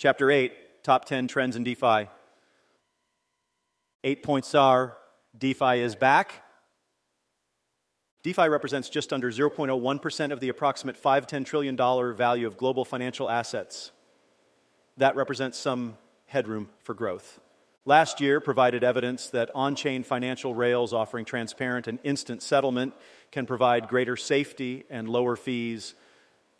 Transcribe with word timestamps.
Chapter 0.00 0.30
8 0.30 0.82
Top 0.82 1.04
10 1.04 1.28
Trends 1.28 1.56
in 1.56 1.62
DeFi. 1.62 2.08
Eight 4.02 4.22
points 4.22 4.54
are 4.54 4.96
DeFi 5.36 5.80
is 5.80 5.94
back. 5.94 6.42
DeFi 8.22 8.48
represents 8.48 8.88
just 8.88 9.12
under 9.12 9.30
0.01% 9.30 10.32
of 10.32 10.40
the 10.40 10.48
approximate 10.48 10.96
$5 10.96 11.26
10 11.26 11.44
trillion 11.44 11.76
value 12.16 12.46
of 12.46 12.56
global 12.56 12.86
financial 12.86 13.28
assets. 13.28 13.92
That 14.96 15.16
represents 15.16 15.58
some 15.58 15.98
headroom 16.24 16.70
for 16.82 16.94
growth. 16.94 17.38
Last 17.84 18.22
year 18.22 18.40
provided 18.40 18.82
evidence 18.82 19.26
that 19.28 19.50
on 19.54 19.74
chain 19.74 20.02
financial 20.02 20.54
rails 20.54 20.94
offering 20.94 21.26
transparent 21.26 21.86
and 21.86 21.98
instant 22.04 22.42
settlement 22.42 22.94
can 23.30 23.44
provide 23.44 23.86
greater 23.86 24.16
safety 24.16 24.84
and 24.88 25.10
lower 25.10 25.36
fees 25.36 25.94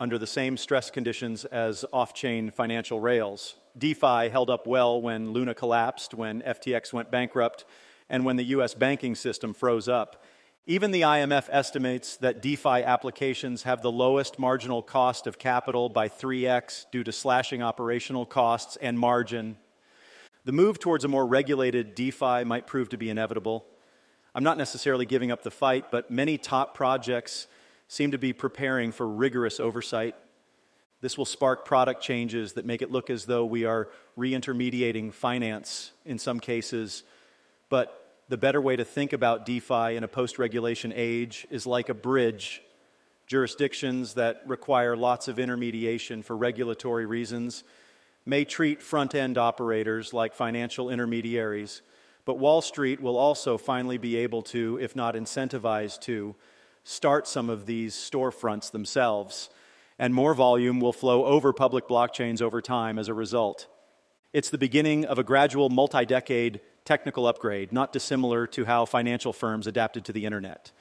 under 0.01 0.17
the 0.17 0.25
same 0.25 0.57
stress 0.57 0.89
conditions 0.89 1.45
as 1.45 1.85
off 1.93 2.11
chain 2.11 2.49
financial 2.49 2.99
rails. 2.99 3.57
DeFi 3.77 4.29
held 4.29 4.49
up 4.49 4.65
well 4.65 4.99
when 4.99 5.31
Luna 5.31 5.53
collapsed, 5.53 6.15
when 6.15 6.41
FTX 6.41 6.91
went 6.91 7.11
bankrupt, 7.11 7.65
and 8.09 8.25
when 8.25 8.35
the 8.35 8.45
US 8.45 8.73
banking 8.73 9.13
system 9.13 9.53
froze 9.53 9.87
up. 9.87 10.23
Even 10.65 10.89
the 10.89 11.01
IMF 11.01 11.47
estimates 11.51 12.17
that 12.17 12.41
DeFi 12.41 12.81
applications 12.83 13.61
have 13.61 13.83
the 13.83 13.91
lowest 13.91 14.39
marginal 14.39 14.81
cost 14.81 15.27
of 15.27 15.37
capital 15.37 15.87
by 15.87 16.09
3x 16.09 16.85
due 16.91 17.03
to 17.03 17.11
slashing 17.11 17.61
operational 17.61 18.25
costs 18.25 18.77
and 18.81 18.97
margin. 18.97 19.55
The 20.45 20.51
move 20.51 20.79
towards 20.79 21.05
a 21.05 21.09
more 21.09 21.27
regulated 21.27 21.93
DeFi 21.93 22.43
might 22.43 22.65
prove 22.65 22.89
to 22.89 22.97
be 22.97 23.11
inevitable. 23.11 23.67
I'm 24.33 24.43
not 24.43 24.57
necessarily 24.57 25.05
giving 25.05 25.31
up 25.31 25.43
the 25.43 25.51
fight, 25.51 25.91
but 25.91 26.09
many 26.09 26.39
top 26.39 26.73
projects 26.73 27.45
seem 27.91 28.11
to 28.11 28.17
be 28.17 28.31
preparing 28.31 28.89
for 28.89 29.05
rigorous 29.05 29.59
oversight. 29.59 30.15
This 31.01 31.17
will 31.17 31.25
spark 31.25 31.65
product 31.65 32.01
changes 32.01 32.53
that 32.53 32.65
make 32.65 32.81
it 32.81 32.89
look 32.89 33.09
as 33.09 33.25
though 33.25 33.43
we 33.43 33.65
are 33.65 33.89
reintermediating 34.17 35.11
finance 35.11 35.91
in 36.05 36.17
some 36.17 36.39
cases. 36.39 37.03
But 37.67 38.15
the 38.29 38.37
better 38.37 38.61
way 38.61 38.77
to 38.77 38.85
think 38.85 39.11
about 39.11 39.45
DeFi 39.45 39.97
in 39.97 40.05
a 40.05 40.07
post 40.07 40.39
regulation 40.39 40.93
age 40.95 41.45
is 41.51 41.67
like 41.67 41.89
a 41.89 41.93
bridge. 41.93 42.61
Jurisdictions 43.27 44.13
that 44.13 44.41
require 44.47 44.95
lots 44.95 45.27
of 45.27 45.37
intermediation 45.37 46.23
for 46.23 46.37
regulatory 46.37 47.05
reasons 47.05 47.65
may 48.25 48.45
treat 48.45 48.81
front 48.81 49.15
end 49.15 49.37
operators 49.37 50.13
like 50.13 50.33
financial 50.33 50.89
intermediaries, 50.89 51.81
but 52.23 52.39
Wall 52.39 52.61
Street 52.61 53.01
will 53.01 53.17
also 53.17 53.57
finally 53.57 53.97
be 53.97 54.15
able 54.15 54.43
to, 54.43 54.79
if 54.79 54.95
not 54.95 55.15
incentivized 55.15 55.99
to, 56.03 56.35
start 56.83 57.27
some 57.27 57.49
of 57.49 57.65
these 57.65 57.95
storefronts 57.95 58.71
themselves, 58.71 59.49
and 59.99 60.13
more 60.13 60.33
volume 60.33 60.79
will 60.79 60.93
flow 60.93 61.25
over 61.25 61.53
public 61.53 61.87
blockchains 61.87 62.41
over 62.41 62.61
time 62.61 62.97
as 62.97 63.07
a 63.07 63.13
result. 63.13 63.67
It's 64.33 64.49
the 64.49 64.57
beginning 64.57 65.05
of 65.05 65.19
a 65.19 65.23
gradual 65.23 65.69
multi 65.69 66.05
decade 66.05 66.61
technical 66.85 67.27
upgrade, 67.27 67.71
not 67.71 67.93
dissimilar 67.93 68.47
to 68.47 68.65
how 68.65 68.85
financial 68.85 69.33
firms 69.33 69.67
adapted 69.67 70.05
to 70.05 70.13
the 70.13 70.25
internet. 70.25 70.71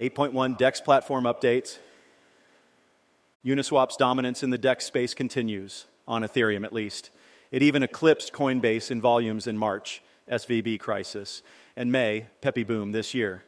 8.1 0.00 0.56
DEX 0.56 0.80
platform 0.80 1.24
updates. 1.24 1.78
Uniswap's 3.44 3.96
dominance 3.96 4.42
in 4.42 4.50
the 4.50 4.58
DEX 4.58 4.84
space 4.86 5.12
continues, 5.12 5.86
on 6.08 6.22
Ethereum 6.22 6.64
at 6.64 6.72
least. 6.72 7.10
It 7.50 7.62
even 7.62 7.82
eclipsed 7.82 8.32
Coinbase 8.32 8.90
in 8.90 9.00
volumes 9.00 9.46
in 9.46 9.58
March, 9.58 10.02
SVB 10.30 10.78
crisis, 10.78 11.42
and 11.76 11.90
May, 11.90 12.26
PEPE 12.40 12.66
Boom 12.66 12.92
this 12.92 13.12
year. 13.12 13.44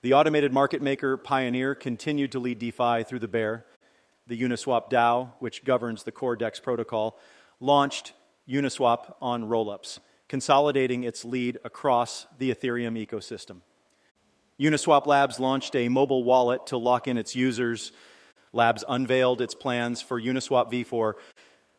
The 0.00 0.14
automated 0.14 0.52
market 0.52 0.80
maker 0.80 1.16
Pioneer 1.16 1.74
continued 1.74 2.30
to 2.32 2.38
lead 2.38 2.60
DeFi 2.60 3.02
through 3.02 3.18
the 3.18 3.26
bear. 3.26 3.64
The 4.28 4.40
Uniswap 4.40 4.90
DAO, 4.90 5.32
which 5.40 5.64
governs 5.64 6.04
the 6.04 6.12
core 6.12 6.36
DEX 6.36 6.60
protocol, 6.60 7.18
launched 7.58 8.12
Uniswap 8.48 9.14
on 9.20 9.44
rollups, 9.44 9.98
consolidating 10.28 11.02
its 11.02 11.24
lead 11.24 11.58
across 11.64 12.28
the 12.38 12.54
Ethereum 12.54 13.04
ecosystem. 13.04 13.62
Uniswap 14.60 15.06
Labs 15.06 15.40
launched 15.40 15.74
a 15.74 15.88
mobile 15.88 16.22
wallet 16.22 16.64
to 16.68 16.76
lock 16.76 17.08
in 17.08 17.18
its 17.18 17.34
users. 17.34 17.90
Labs 18.52 18.84
unveiled 18.88 19.40
its 19.40 19.54
plans 19.54 20.00
for 20.00 20.20
Uniswap 20.20 20.70
v4. 20.70 21.14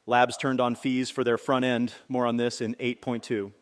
Labs 0.05 0.35
turned 0.35 0.59
on 0.59 0.75
fees 0.75 1.09
for 1.09 1.23
their 1.23 1.37
front 1.37 1.63
end. 1.63 1.93
More 2.09 2.25
on 2.25 2.35
this 2.35 2.59
in 2.59 2.75
8.2. 2.75 3.53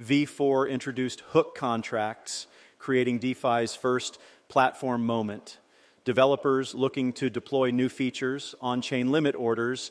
V4 0.00 0.70
introduced 0.70 1.20
hook 1.32 1.56
contracts 1.56 2.46
creating 2.78 3.20
DeFi's 3.20 3.74
first 3.74 4.18
platform 4.48 5.04
moment. 5.04 5.58
Developers 6.04 6.74
looking 6.74 7.12
to 7.14 7.28
deploy 7.28 7.70
new 7.70 7.88
features, 7.88 8.54
on 8.60 8.80
chain 8.80 9.12
limit 9.12 9.34
orders, 9.34 9.90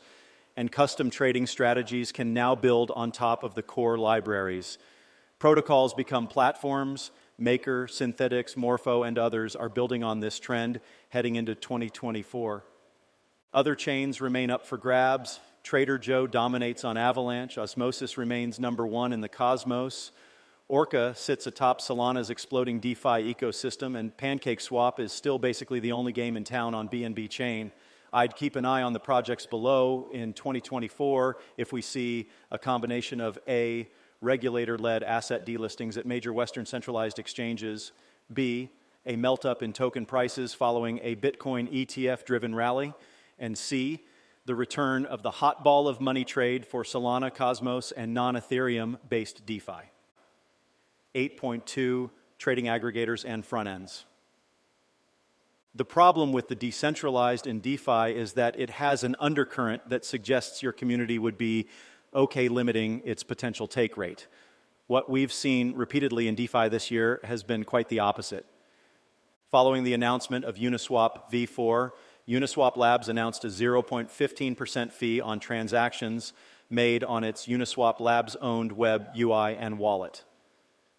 and 0.56 0.72
custom 0.72 1.10
trading 1.10 1.46
strategies 1.46 2.12
can 2.12 2.34
now 2.34 2.56
build 2.56 2.92
on 2.96 3.12
top 3.12 3.44
of 3.44 3.54
the 3.54 3.62
core 3.62 3.98
libraries. 3.98 4.80
Protocols 5.38 5.94
become 5.94 6.28
platforms. 6.28 7.12
Maker, 7.38 7.86
Synthetix, 7.86 8.58
Morpho, 8.58 9.04
and 9.04 9.20
others 9.20 9.56
are 9.56 9.70
building 9.70 10.04
on 10.04 10.20
this 10.20 10.40
trend 10.40 10.80
heading 11.10 11.36
into 11.36 11.54
2024. 11.54 12.64
Other 13.54 13.76
chains 13.76 14.20
remain 14.20 14.50
up 14.50 14.66
for 14.66 14.78
grabs. 14.78 15.40
Trader 15.62 16.00
Joe 16.00 16.26
dominates 16.26 16.84
on 16.84 16.98
Avalanche. 16.98 17.60
Osmosis 17.60 18.18
remains 18.18 18.60
number 18.60 18.88
one 18.88 19.14
in 19.14 19.22
the 19.22 19.30
Cosmos. 19.30 20.12
Orca 20.70 21.16
sits 21.16 21.48
atop 21.48 21.80
Solana's 21.80 22.30
exploding 22.30 22.82
DeFi 22.82 23.34
ecosystem, 23.34 23.98
and 23.98 24.16
PancakeSwap 24.18 25.00
is 25.00 25.14
still 25.14 25.40
basically 25.40 25.80
the 25.80 25.94
only 25.94 26.12
game 26.12 26.36
in 26.36 26.44
town 26.44 26.76
on 26.76 26.90
BNB 26.90 27.30
chain. 27.30 27.72
I'd 28.12 28.36
keep 28.36 28.58
an 28.58 28.66
eye 28.66 28.82
on 28.82 28.92
the 28.92 29.00
projects 29.00 29.46
below 29.46 30.10
in 30.12 30.34
2024 30.34 31.38
if 31.56 31.72
we 31.72 31.82
see 31.82 32.30
a 32.52 32.60
combination 32.60 33.22
of 33.22 33.40
A, 33.48 33.88
regulator 34.20 34.78
led 34.78 35.04
asset 35.04 35.46
delistings 35.46 35.96
at 35.98 36.06
major 36.06 36.34
Western 36.34 36.66
centralized 36.66 37.18
exchanges, 37.18 37.94
B, 38.34 38.70
a 39.06 39.16
melt 39.16 39.46
up 39.46 39.64
in 39.64 39.72
token 39.72 40.06
prices 40.06 40.54
following 40.54 41.00
a 41.02 41.16
Bitcoin 41.16 41.72
ETF 41.72 42.26
driven 42.26 42.54
rally, 42.54 42.94
and 43.40 43.58
C, 43.58 44.04
the 44.46 44.56
return 44.56 45.06
of 45.06 45.24
the 45.24 45.32
hot 45.32 45.64
ball 45.64 45.88
of 45.88 46.02
money 46.02 46.26
trade 46.26 46.66
for 46.66 46.84
Solana, 46.84 47.34
Cosmos, 47.34 47.94
and 47.94 48.14
non 48.14 48.36
Ethereum 48.36 48.98
based 49.08 49.46
DeFi. 49.46 49.92
8.2 51.18 52.12
trading 52.38 52.66
aggregators 52.66 53.26
and 53.28 53.44
front 53.44 53.68
ends. 53.68 54.06
The 55.74 55.86
problem 55.86 56.32
with 56.32 56.48
the 56.48 56.56
decentralized 56.56 57.48
in 57.48 57.60
DeFi 57.60 58.16
is 58.16 58.34
that 58.34 58.60
it 58.60 58.70
has 58.70 59.04
an 59.04 59.16
undercurrent 59.20 59.90
that 59.90 60.06
suggests 60.06 60.62
your 60.62 60.72
community 60.72 61.18
would 61.18 61.38
be 61.38 61.68
okay 62.14 62.48
limiting 62.48 63.02
its 63.04 63.24
potential 63.24 63.68
take 63.68 63.98
rate. 63.98 64.28
What 64.86 65.10
we've 65.10 65.34
seen 65.34 65.76
repeatedly 65.76 66.28
in 66.28 66.36
DeFi 66.36 66.70
this 66.70 66.90
year 66.92 67.20
has 67.24 67.44
been 67.44 67.64
quite 67.64 67.90
the 67.90 68.00
opposite. 68.00 68.46
Following 69.52 69.84
the 69.84 69.94
announcement 69.94 70.46
of 70.46 70.56
Uniswap 70.56 71.32
v4, 71.32 71.92
Uniswap 72.28 72.78
Labs 72.78 73.10
announced 73.10 73.44
a 73.44 73.48
0.15% 73.48 74.92
fee 74.92 75.22
on 75.22 75.40
transactions 75.40 76.34
made 76.70 77.04
on 77.04 77.24
its 77.24 77.48
Uniswap 77.48 78.00
Labs 78.00 78.36
owned 78.38 78.72
web 78.72 79.10
UI 79.18 79.56
and 79.56 79.80
wallet. 79.80 80.24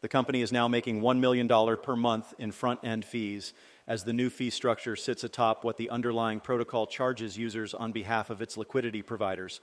The 0.00 0.08
company 0.08 0.42
is 0.42 0.52
now 0.52 0.68
making 0.68 1.00
$1 1.00 1.18
million 1.18 1.48
per 1.48 1.96
month 1.96 2.32
in 2.38 2.52
front 2.52 2.80
end 2.84 3.04
fees 3.04 3.52
as 3.88 4.04
the 4.04 4.12
new 4.12 4.30
fee 4.30 4.50
structure 4.50 4.94
sits 4.94 5.24
atop 5.24 5.64
what 5.64 5.76
the 5.76 5.90
underlying 5.90 6.40
protocol 6.40 6.86
charges 6.86 7.36
users 7.36 7.74
on 7.74 7.90
behalf 7.90 8.30
of 8.30 8.40
its 8.40 8.56
liquidity 8.56 9.02
providers. 9.02 9.60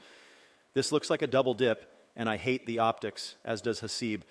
This 0.73 0.91
looks 0.91 1.09
like 1.09 1.21
a 1.21 1.27
double 1.27 1.53
dip, 1.53 1.89
and 2.15 2.27
I 2.27 2.35
hate 2.35 2.65
the 2.65 2.79
optics, 2.79 3.35
as 3.45 3.61
does 3.61 3.79
Haseeb. 3.79 4.23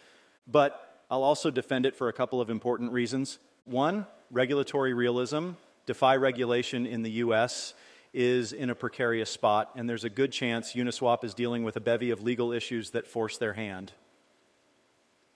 But 0.46 1.02
I'll 1.10 1.22
also 1.22 1.50
defend 1.50 1.86
it 1.86 1.96
for 1.96 2.08
a 2.08 2.12
couple 2.12 2.40
of 2.40 2.50
important 2.50 2.92
reasons. 2.92 3.38
One, 3.64 4.06
regulatory 4.30 4.92
realism. 4.92 5.50
DeFi 5.86 6.18
regulation 6.18 6.86
in 6.86 7.02
the 7.02 7.10
US 7.12 7.72
is 8.12 8.52
in 8.52 8.68
a 8.68 8.74
precarious 8.74 9.30
spot, 9.30 9.70
and 9.74 9.88
there's 9.88 10.04
a 10.04 10.10
good 10.10 10.32
chance 10.32 10.74
Uniswap 10.74 11.24
is 11.24 11.34
dealing 11.34 11.64
with 11.64 11.76
a 11.76 11.80
bevy 11.80 12.10
of 12.10 12.22
legal 12.22 12.52
issues 12.52 12.90
that 12.90 13.06
force 13.06 13.38
their 13.38 13.54
hand. 13.54 13.92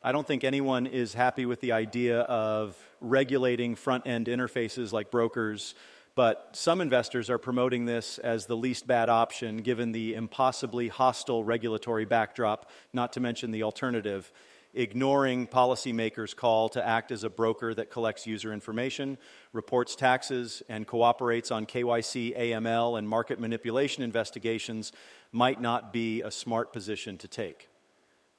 I 0.01 0.13
don't 0.13 0.27
think 0.27 0.45
anyone 0.45 0.87
is 0.87 1.13
happy 1.13 1.45
with 1.45 1.61
the 1.61 1.73
idea 1.73 2.21
of 2.21 2.77
regulating 3.01 3.75
front 3.75 4.07
end 4.07 4.27
interfaces 4.27 4.93
like 4.93 5.11
brokers, 5.11 5.75
but 6.15 6.51
some 6.53 6.81
investors 6.81 7.29
are 7.29 7.39
promoting 7.39 7.85
this 7.85 8.19
as 8.19 8.47
the 8.47 8.57
least 8.57 8.87
bad 8.87 9.09
option 9.09 9.57
given 9.57 9.91
the 9.91 10.15
impossibly 10.15 10.87
hostile 10.87 11.43
regulatory 11.43 12.05
backdrop, 12.05 12.71
not 12.93 13.13
to 13.15 13.21
mention 13.21 13.51
the 13.51 13.65
alternative. 13.65 14.31
Ignoring 14.73 15.49
policymakers' 15.49 16.37
call 16.37 16.69
to 16.69 16.87
act 16.87 17.11
as 17.11 17.25
a 17.25 17.31
broker 17.31 17.75
that 17.75 17.91
collects 17.91 18.25
user 18.25 18.53
information, 18.53 19.19
reports 19.53 19.97
taxes, 19.97 20.63
and 20.69 20.87
cooperates 20.87 21.51
on 21.51 21.67
KYC, 21.67 22.39
AML, 22.39 22.99
and 22.99 23.09
market 23.09 23.41
manipulation 23.41 24.05
investigations 24.05 24.93
might 25.33 25.61
not 25.61 25.93
be 25.93 26.23
a 26.23 26.31
smart 26.31 26.73
position 26.73 27.19
to 27.19 27.27
take 27.27 27.69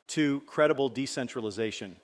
to 0.10 0.42
credible 0.42 0.90
decentralization. 0.90 1.96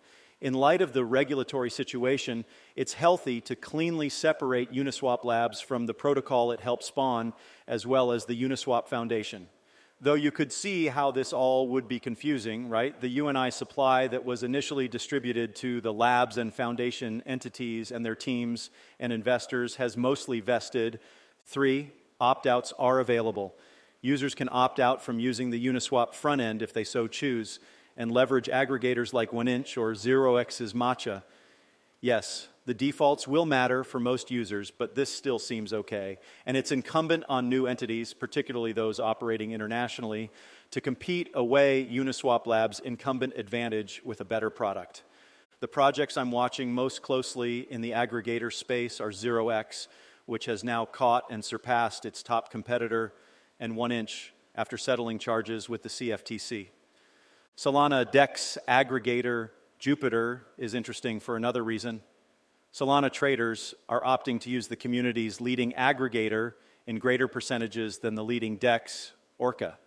In 0.42 0.54
light 0.54 0.81
of 0.81 0.94
the 0.94 1.06
regulatory 1.06 1.69
situation, 1.69 2.46
it's 2.75 2.94
healthy 2.94 3.40
to 3.42 3.56
cleanly 3.56 4.10
separate 4.10 4.72
Uniswap 4.74 5.24
Labs 5.24 5.62
from 5.62 5.86
the 5.86 5.94
protocol 5.94 6.52
it 6.52 6.60
helped 6.60 6.84
spawn, 6.84 7.34
as 7.68 7.86
well 7.86 8.12
as 8.12 8.25
the 8.25 8.42
Uniswap 8.42 8.88
Foundation. 8.88 9.48
Though 10.02 10.16
you 10.16 10.31
could 10.31 10.52
see 10.52 10.88
how 10.88 11.12
this 11.12 11.31
all 11.31 11.69
would 11.69 11.88
be 11.88 12.00
confusing, 12.00 12.68
right? 12.68 13.00
The 13.00 13.10
UNI 13.10 13.50
supply 13.50 14.07
that 14.07 14.25
was 14.25 14.44
initially 14.44 14.90
distributed 14.90 15.56
to 15.57 15.80
the 15.80 15.94
labs 15.94 16.38
and 16.38 16.54
foundation 16.54 17.24
entities 17.25 17.92
and 17.92 18.06
their 18.06 18.16
teams 18.16 18.72
and 19.00 19.13
investors 19.13 19.78
has 19.78 19.96
mostly 19.96 20.42
vested. 20.42 21.00
Three, 21.46 21.92
opt 22.19 22.46
outs 22.46 22.74
are 22.78 23.00
available. 23.00 23.56
Users 24.02 24.36
can 24.36 24.50
opt 24.52 24.81
out 24.81 25.02
from 25.02 25.19
using 25.19 25.50
the 25.50 25.66
Uniswap 25.66 26.13
front 26.13 26.42
end 26.42 26.62
if 26.62 26.74
they 26.74 26.84
so 26.84 27.07
choose 27.07 27.60
and 27.97 28.12
leverage 28.12 28.47
aggregators 28.47 29.13
like 29.13 29.31
1inch 29.31 29.77
or 29.77 29.94
0x's 29.94 30.74
Matcha. 30.74 31.24
Yes, 32.01 32.50
the 32.65 32.74
defaults 32.74 33.27
will 33.27 33.45
matter 33.45 33.83
for 33.83 34.00
most 34.00 34.31
users, 34.31 34.71
but 34.71 34.95
this 34.95 35.13
still 35.13 35.39
seems 35.39 35.71
okay. 35.71 36.18
And 36.45 36.57
it's 36.57 36.71
incumbent 36.71 37.24
on 37.30 37.47
new 37.47 37.68
entities, 37.68 38.13
particularly 38.13 38.74
those 38.74 39.00
operating 39.00 39.51
internationally, 39.51 40.31
to 40.71 40.81
compete 40.81 41.30
away 41.33 41.88
Uniswap 41.92 42.47
Labs' 42.47 42.80
incumbent 42.80 43.33
advantage 43.38 44.01
with 44.03 44.19
a 44.19 44.25
better 44.25 44.50
product. 44.50 45.03
The 45.59 45.68
projects 45.68 46.18
I'm 46.18 46.31
watching 46.31 46.74
most 46.74 47.01
closely 47.01 47.59
in 47.71 47.81
the 47.81 47.92
aggregator 47.92 48.51
space 48.51 49.00
are 49.00 49.12
0x, 49.12 49.88
which 50.25 50.45
has 50.45 50.63
now 50.63 50.86
caught 50.86 51.25
and 51.30 51.45
surpassed 51.45 52.06
its 52.06 52.24
top 52.24 52.51
competitor, 52.51 53.13
and 53.59 53.74
1inch 53.74 54.30
after 54.56 54.77
settling 54.77 55.19
charges 55.19 55.69
with 55.69 55.83
the 55.83 55.89
CFTC. 55.89 56.69
Solana 57.57 58.10
DEX 58.12 58.57
aggregator 58.68 59.50
Jupiter 59.80 60.46
is 60.57 60.74
interesting 60.74 61.22
for 61.22 61.38
another 61.38 61.63
reason. 61.63 62.02
Solana 62.74 63.10
traders 63.10 63.74
are 63.88 64.02
opting 64.02 64.42
to 64.42 64.50
use 64.50 64.68
the 64.68 64.75
community's 64.75 65.40
leading 65.40 65.72
aggregator 65.74 66.54
in 66.86 67.00
greater 67.00 67.30
percentages 67.30 68.00
than 68.00 68.16
the 68.16 68.24
leading 68.25 68.57
DEX, 68.57 69.13
Orca. 69.38 69.78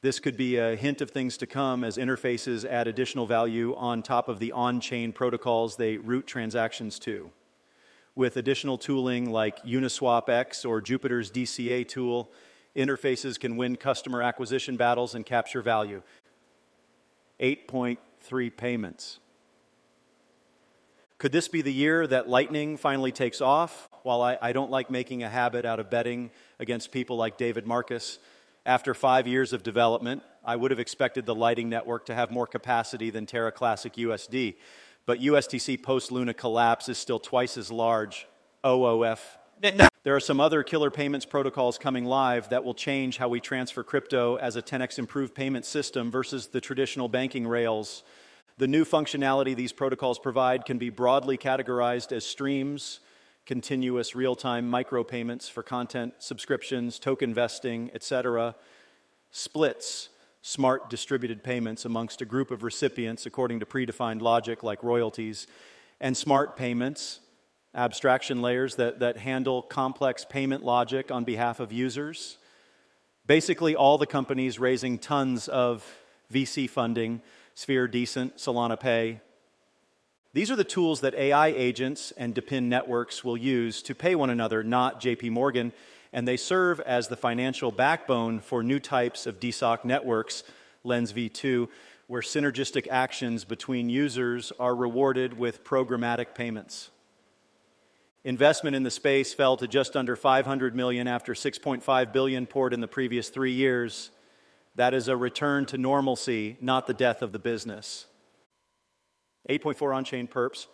This 0.00 0.18
could 0.18 0.38
be 0.38 0.56
a 0.56 0.76
hint 0.76 1.02
of 1.02 1.10
things 1.10 1.36
to 1.38 1.46
come 1.46 1.84
as 1.84 1.98
interfaces 1.98 2.64
add 2.64 2.86
additional 2.86 3.26
value 3.26 3.74
on 3.76 4.02
top 4.02 4.26
of 4.28 4.38
the 4.38 4.52
on 4.52 4.80
chain 4.80 5.12
protocols 5.12 5.76
they 5.76 5.98
route 5.98 6.26
transactions 6.26 6.98
to. 7.00 7.30
With 8.14 8.38
additional 8.38 8.78
tooling 8.78 9.30
like 9.30 9.62
Uniswap 9.62 10.30
X 10.30 10.64
or 10.64 10.80
Jupiter's 10.80 11.30
DCA 11.30 11.86
tool, 11.86 12.30
interfaces 12.74 13.38
can 13.38 13.58
win 13.58 13.76
customer 13.76 14.22
acquisition 14.22 14.78
battles 14.78 15.14
and 15.14 15.26
capture 15.26 15.60
value. 15.60 16.02
8.3 17.40 18.56
payments. 18.56 19.18
Could 21.18 21.32
this 21.32 21.48
be 21.48 21.62
the 21.62 21.72
year 21.72 22.06
that 22.06 22.28
Lightning 22.28 22.76
finally 22.76 23.12
takes 23.12 23.40
off? 23.40 23.88
While 24.02 24.22
I, 24.22 24.38
I, 24.40 24.52
don't 24.52 24.70
like 24.70 24.90
making 24.90 25.22
a 25.22 25.28
habit 25.28 25.64
out 25.64 25.80
of 25.80 25.90
betting 25.90 26.30
against 26.58 26.92
people 26.92 27.16
like 27.16 27.38
David 27.38 27.66
Marcus, 27.66 28.18
after 28.66 28.94
five 28.94 29.26
years 29.26 29.52
of 29.52 29.62
development, 29.62 30.22
I 30.44 30.56
would 30.56 30.70
have 30.70 30.78
expected 30.78 31.24
the 31.24 31.34
Lightning 31.34 31.68
Network 31.68 32.06
to 32.06 32.14
have 32.14 32.30
more 32.30 32.46
capacity 32.46 33.10
than 33.10 33.24
Terra 33.24 33.50
Classic 33.50 33.92
USD. 33.94 34.56
But 35.06 35.20
USTC 35.20 35.82
post 35.82 36.12
Luna 36.12 36.34
collapse 36.34 36.88
is 36.88 36.98
still 36.98 37.18
twice 37.18 37.56
as 37.56 37.70
large. 37.70 38.26
OOF. 38.64 39.38
There 39.60 40.14
are 40.14 40.20
some 40.20 40.40
other 40.40 40.62
killer 40.62 40.90
payments 40.90 41.26
protocols 41.26 41.78
coming 41.78 42.04
live 42.04 42.50
that 42.50 42.62
will 42.62 42.74
change 42.74 43.16
how 43.16 43.28
we 43.28 43.40
transfer 43.40 43.82
crypto 43.82 44.36
as 44.36 44.56
a 44.56 44.62
10x 44.62 44.98
improved 44.98 45.34
payment 45.34 45.64
system 45.64 46.10
versus 46.10 46.48
the 46.48 46.60
traditional 46.60 47.08
banking 47.08 47.46
rails 47.46 48.02
the 48.58 48.66
new 48.66 48.86
functionality 48.86 49.54
these 49.54 49.72
protocols 49.72 50.18
provide 50.18 50.64
can 50.64 50.78
be 50.78 50.88
broadly 50.88 51.36
categorized 51.36 52.10
as 52.10 52.24
streams, 52.24 53.00
continuous 53.44 54.14
real-time 54.14 54.70
micropayments 54.70 55.50
for 55.50 55.62
content, 55.62 56.14
subscriptions, 56.20 56.98
token 56.98 57.34
vesting, 57.34 57.90
etc., 57.92 58.54
splits, 59.30 60.08
smart 60.40 60.88
distributed 60.88 61.44
payments 61.44 61.84
amongst 61.84 62.22
a 62.22 62.24
group 62.24 62.50
of 62.50 62.62
recipients 62.62 63.26
according 63.26 63.60
to 63.60 63.66
predefined 63.66 64.22
logic 64.22 64.62
like 64.62 64.82
royalties, 64.82 65.46
and 66.00 66.16
smart 66.16 66.56
payments, 66.56 67.20
abstraction 67.76 68.40
layers 68.40 68.76
that, 68.76 68.98
that 69.00 69.18
handle 69.18 69.62
complex 69.62 70.24
payment 70.24 70.64
logic 70.64 71.10
on 71.10 71.24
behalf 71.24 71.60
of 71.60 71.72
users. 71.72 72.38
Basically, 73.26 73.76
all 73.76 73.98
the 73.98 74.06
companies 74.06 74.58
raising 74.58 74.98
tons 74.98 75.46
of 75.46 75.84
VC 76.32 76.68
funding 76.68 77.20
Sphere 77.54 77.88
Decent, 77.88 78.36
Solana 78.36 78.78
Pay. 78.78 79.20
These 80.34 80.50
are 80.50 80.56
the 80.56 80.64
tools 80.64 81.00
that 81.00 81.14
AI 81.14 81.48
agents 81.48 82.12
and 82.18 82.34
DePIN 82.34 82.64
networks 82.64 83.24
will 83.24 83.38
use 83.38 83.80
to 83.82 83.94
pay 83.94 84.14
one 84.14 84.28
another, 84.28 84.62
not 84.62 85.00
JP 85.00 85.30
Morgan, 85.30 85.72
and 86.12 86.28
they 86.28 86.36
serve 86.36 86.80
as 86.80 87.08
the 87.08 87.16
financial 87.16 87.70
backbone 87.70 88.40
for 88.40 88.62
new 88.62 88.78
types 88.78 89.26
of 89.26 89.40
DeSoc 89.40 89.84
networks, 89.84 90.42
Lens 90.84 91.14
V2, 91.14 91.68
where 92.06 92.20
synergistic 92.20 92.86
actions 92.88 93.44
between 93.44 93.88
users 93.88 94.52
are 94.60 94.76
rewarded 94.76 95.38
with 95.38 95.64
programmatic 95.64 96.34
payments. 96.34 96.90
Investment 98.26 98.74
in 98.74 98.82
the 98.82 98.90
space 98.90 99.32
fell 99.32 99.56
to 99.56 99.68
just 99.68 99.96
under 99.96 100.16
500 100.16 100.74
million 100.74 101.06
after 101.06 101.32
6.5 101.32 102.12
billion 102.12 102.44
poured 102.44 102.72
in 102.72 102.80
the 102.80 102.88
previous 102.88 103.28
3 103.28 103.52
years. 103.52 104.10
That 104.74 104.94
is 104.94 105.06
a 105.06 105.16
return 105.16 105.64
to 105.66 105.78
normalcy, 105.78 106.56
not 106.60 106.88
the 106.88 106.92
death 106.92 107.22
of 107.22 107.30
the 107.30 107.38
business. 107.38 108.06
8.4 109.48 109.94
on 109.94 110.02
chain 110.02 110.26
perps. 110.26 110.66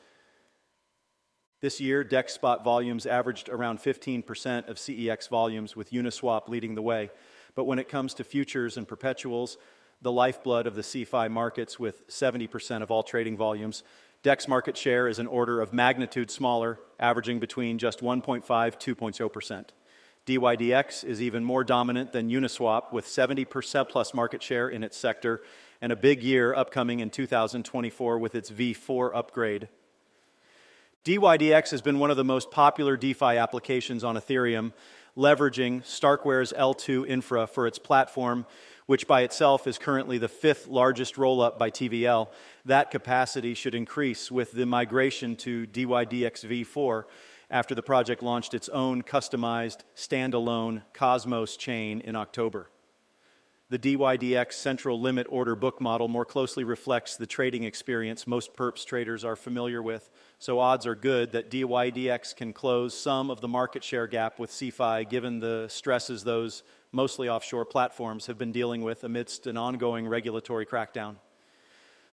This 1.60 1.78
year, 1.78 2.02
DEX 2.02 2.32
spot 2.32 2.64
volumes 2.64 3.04
averaged 3.04 3.50
around 3.50 3.81
15% 3.81 4.69
of 4.69 4.78
CEX 4.78 5.28
volumes, 5.28 5.76
with 5.76 5.90
Uniswap 5.90 6.48
leading 6.48 6.75
the 6.75 6.81
way. 6.81 7.10
But 7.55 7.64
when 7.64 7.78
it 7.78 7.87
comes 7.87 8.14
to 8.14 8.25
futures 8.25 8.78
and 8.78 8.88
perpetuals, 8.88 9.58
the 10.00 10.10
lifeblood 10.10 10.66
of 10.66 10.75
the 10.75 10.81
CeFi 10.81 11.31
markets, 11.31 11.78
with 11.78 12.08
70% 12.08 12.82
of 12.82 12.90
all 12.90 13.02
trading 13.02 13.37
volumes, 13.37 13.82
DEX 14.22 14.46
market 14.46 14.76
share 14.76 15.08
is 15.08 15.19
an 15.19 15.26
order 15.26 15.60
of 15.60 15.72
magnitude 15.72 16.30
smaller, 16.30 16.78
averaging 17.00 17.40
between 17.40 17.76
just 17.76 18.00
1.5 18.00 18.44
2.0%. 18.44 19.64
DYDX 20.24 21.02
is 21.02 21.20
even 21.20 21.42
more 21.42 21.64
dominant 21.64 22.12
than 22.12 22.30
Uniswap 22.30 22.92
with 22.92 23.04
70% 23.04 23.88
plus 23.88 24.14
market 24.14 24.40
share 24.40 24.69
in 24.69 24.84
its 24.84 24.96
sector 24.96 25.42
and 25.80 25.90
a 25.90 25.96
big 25.96 26.22
year 26.22 26.54
upcoming 26.54 27.00
in 27.00 27.10
2024 27.10 28.19
with 28.20 28.36
its 28.36 28.48
V4 28.48 29.10
upgrade. 29.12 29.69
DYDX 31.04 31.72
has 31.72 31.82
been 31.82 31.98
one 31.98 32.12
of 32.12 32.16
the 32.16 32.22
most 32.22 32.52
popular 32.52 32.96
DeFi 32.96 33.36
applications 33.36 34.04
on 34.04 34.14
Ethereum, 34.14 34.72
leveraging 35.16 35.82
Starkware's 35.82 36.52
L2 36.52 37.08
infra 37.08 37.48
for 37.48 37.66
its 37.66 37.80
platform, 37.80 38.46
which 38.86 39.08
by 39.08 39.22
itself 39.22 39.66
is 39.66 39.78
currently 39.78 40.19
the 40.19 40.28
fifth 40.28 40.69
largest 40.69 41.17
rollup 41.17 41.58
by 41.58 41.70
TVL. 41.70 42.29
That 42.64 42.92
capacity 42.92 43.54
should 43.54 43.74
increase 43.74 44.31
with 44.31 44.52
the 44.52 44.66
migration 44.66 45.34
to 45.36 45.66
DYDX 45.66 46.44
V4 46.46 47.04
after 47.50 47.74
the 47.74 47.82
project 47.82 48.22
launched 48.22 48.54
its 48.54 48.69
own 48.69 49.02
customized 49.02 49.81
standalone 49.96 50.82
Cosmos 50.94 51.56
chain 51.56 52.00
in 52.00 52.14
October. 52.14 52.70
The 53.69 53.78
DYDX 53.78 54.52
central 54.52 55.00
limit 55.00 55.26
order 55.31 55.56
book 55.56 55.81
model 55.81 56.06
more 56.06 56.24
closely 56.24 56.62
reflects 56.62 57.16
the 57.16 57.26
trading 57.26 57.64
experience 57.64 58.26
most 58.26 58.54
perps 58.54 58.84
traders 58.84 59.24
are 59.24 59.34
familiar 59.34 59.82
with, 59.82 60.10
so 60.38 60.60
odds 60.60 60.86
are 60.86 60.94
good 60.94 61.32
that 61.32 61.50
DYDX 61.50 62.36
can 62.36 62.52
close 62.52 62.96
some 62.96 63.31
of 63.31 63.40
the 63.40 63.48
market 63.48 63.82
share 63.82 64.06
gap 64.06 64.38
with 64.38 64.50
CeFi 64.50 65.08
given 65.08 65.40
the 65.40 65.66
stresses 65.69 66.22
those 66.22 66.62
mostly 66.92 67.28
offshore 67.28 67.64
platforms 67.64 68.26
have 68.26 68.38
been 68.38 68.52
dealing 68.52 68.82
with 68.82 69.02
amidst 69.04 69.46
an 69.46 69.56
ongoing 69.56 70.06
regulatory 70.06 70.66
crackdown. 70.66 71.16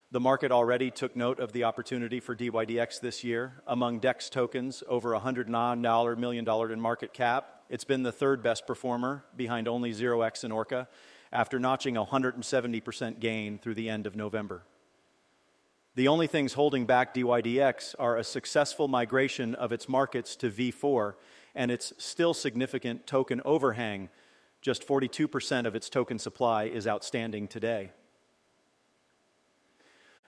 The 0.10 0.22
market 0.22 0.54
already 0.54 0.90
took 0.90 1.18
note 1.18 1.38
of 1.42 1.52
the 1.52 1.66
opportunity 1.66 2.22
for 2.22 2.34
DYDX 2.34 3.02
this 3.02 3.26
year. 3.26 3.62
Among 3.68 4.00
DEX 4.00 4.30
tokens, 4.30 4.82
over 4.88 5.12
$109 5.12 6.18
million 6.18 6.72
in 6.72 6.80
market 6.80 7.14
cap, 7.14 7.64
it's 7.70 7.84
been 7.84 8.04
the 8.04 8.12
third 8.14 8.42
best 8.42 8.66
performer 8.66 9.26
behind 9.36 9.68
only 9.68 9.92
0x 9.92 10.46
and 10.46 10.54
Orca 10.54 10.88
after 11.34 11.60
notching 11.60 11.98
a 11.98 12.06
170% 12.06 13.20
gain 13.20 13.60
through 13.60 13.74
the 13.74 13.90
end 13.90 14.08
of 14.08 14.16
November. 14.16 14.64
The 15.96 16.08
only 16.08 16.28
things 16.28 16.54
holding 16.54 16.86
back 16.86 17.14
DYDX 17.14 17.96
are 18.00 18.16
a 18.16 18.24
successful 18.24 18.88
migration 18.88 19.56
of 19.56 19.74
its 19.74 19.90
markets 19.90 20.38
to 20.38 20.50
V4 20.50 21.16
and 21.54 21.70
its 21.70 21.92
still 21.98 22.34
significant 22.34 23.08
token 23.08 23.42
overhang. 23.44 24.08
Just 24.62 24.88
42% 24.88 25.66
of 25.66 25.76
its 25.76 25.90
token 25.90 26.18
supply 26.18 26.64
is 26.64 26.88
outstanding 26.88 27.50
today. 27.50 27.92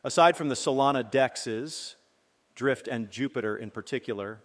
Aside 0.04 0.38
from 0.38 0.48
the 0.48 0.56
Solana 0.56 1.04
dexes, 1.04 1.96
Drift 2.56 2.88
and 2.88 3.12
Jupiter 3.12 3.58
in 3.58 3.70
particular, 3.70 4.40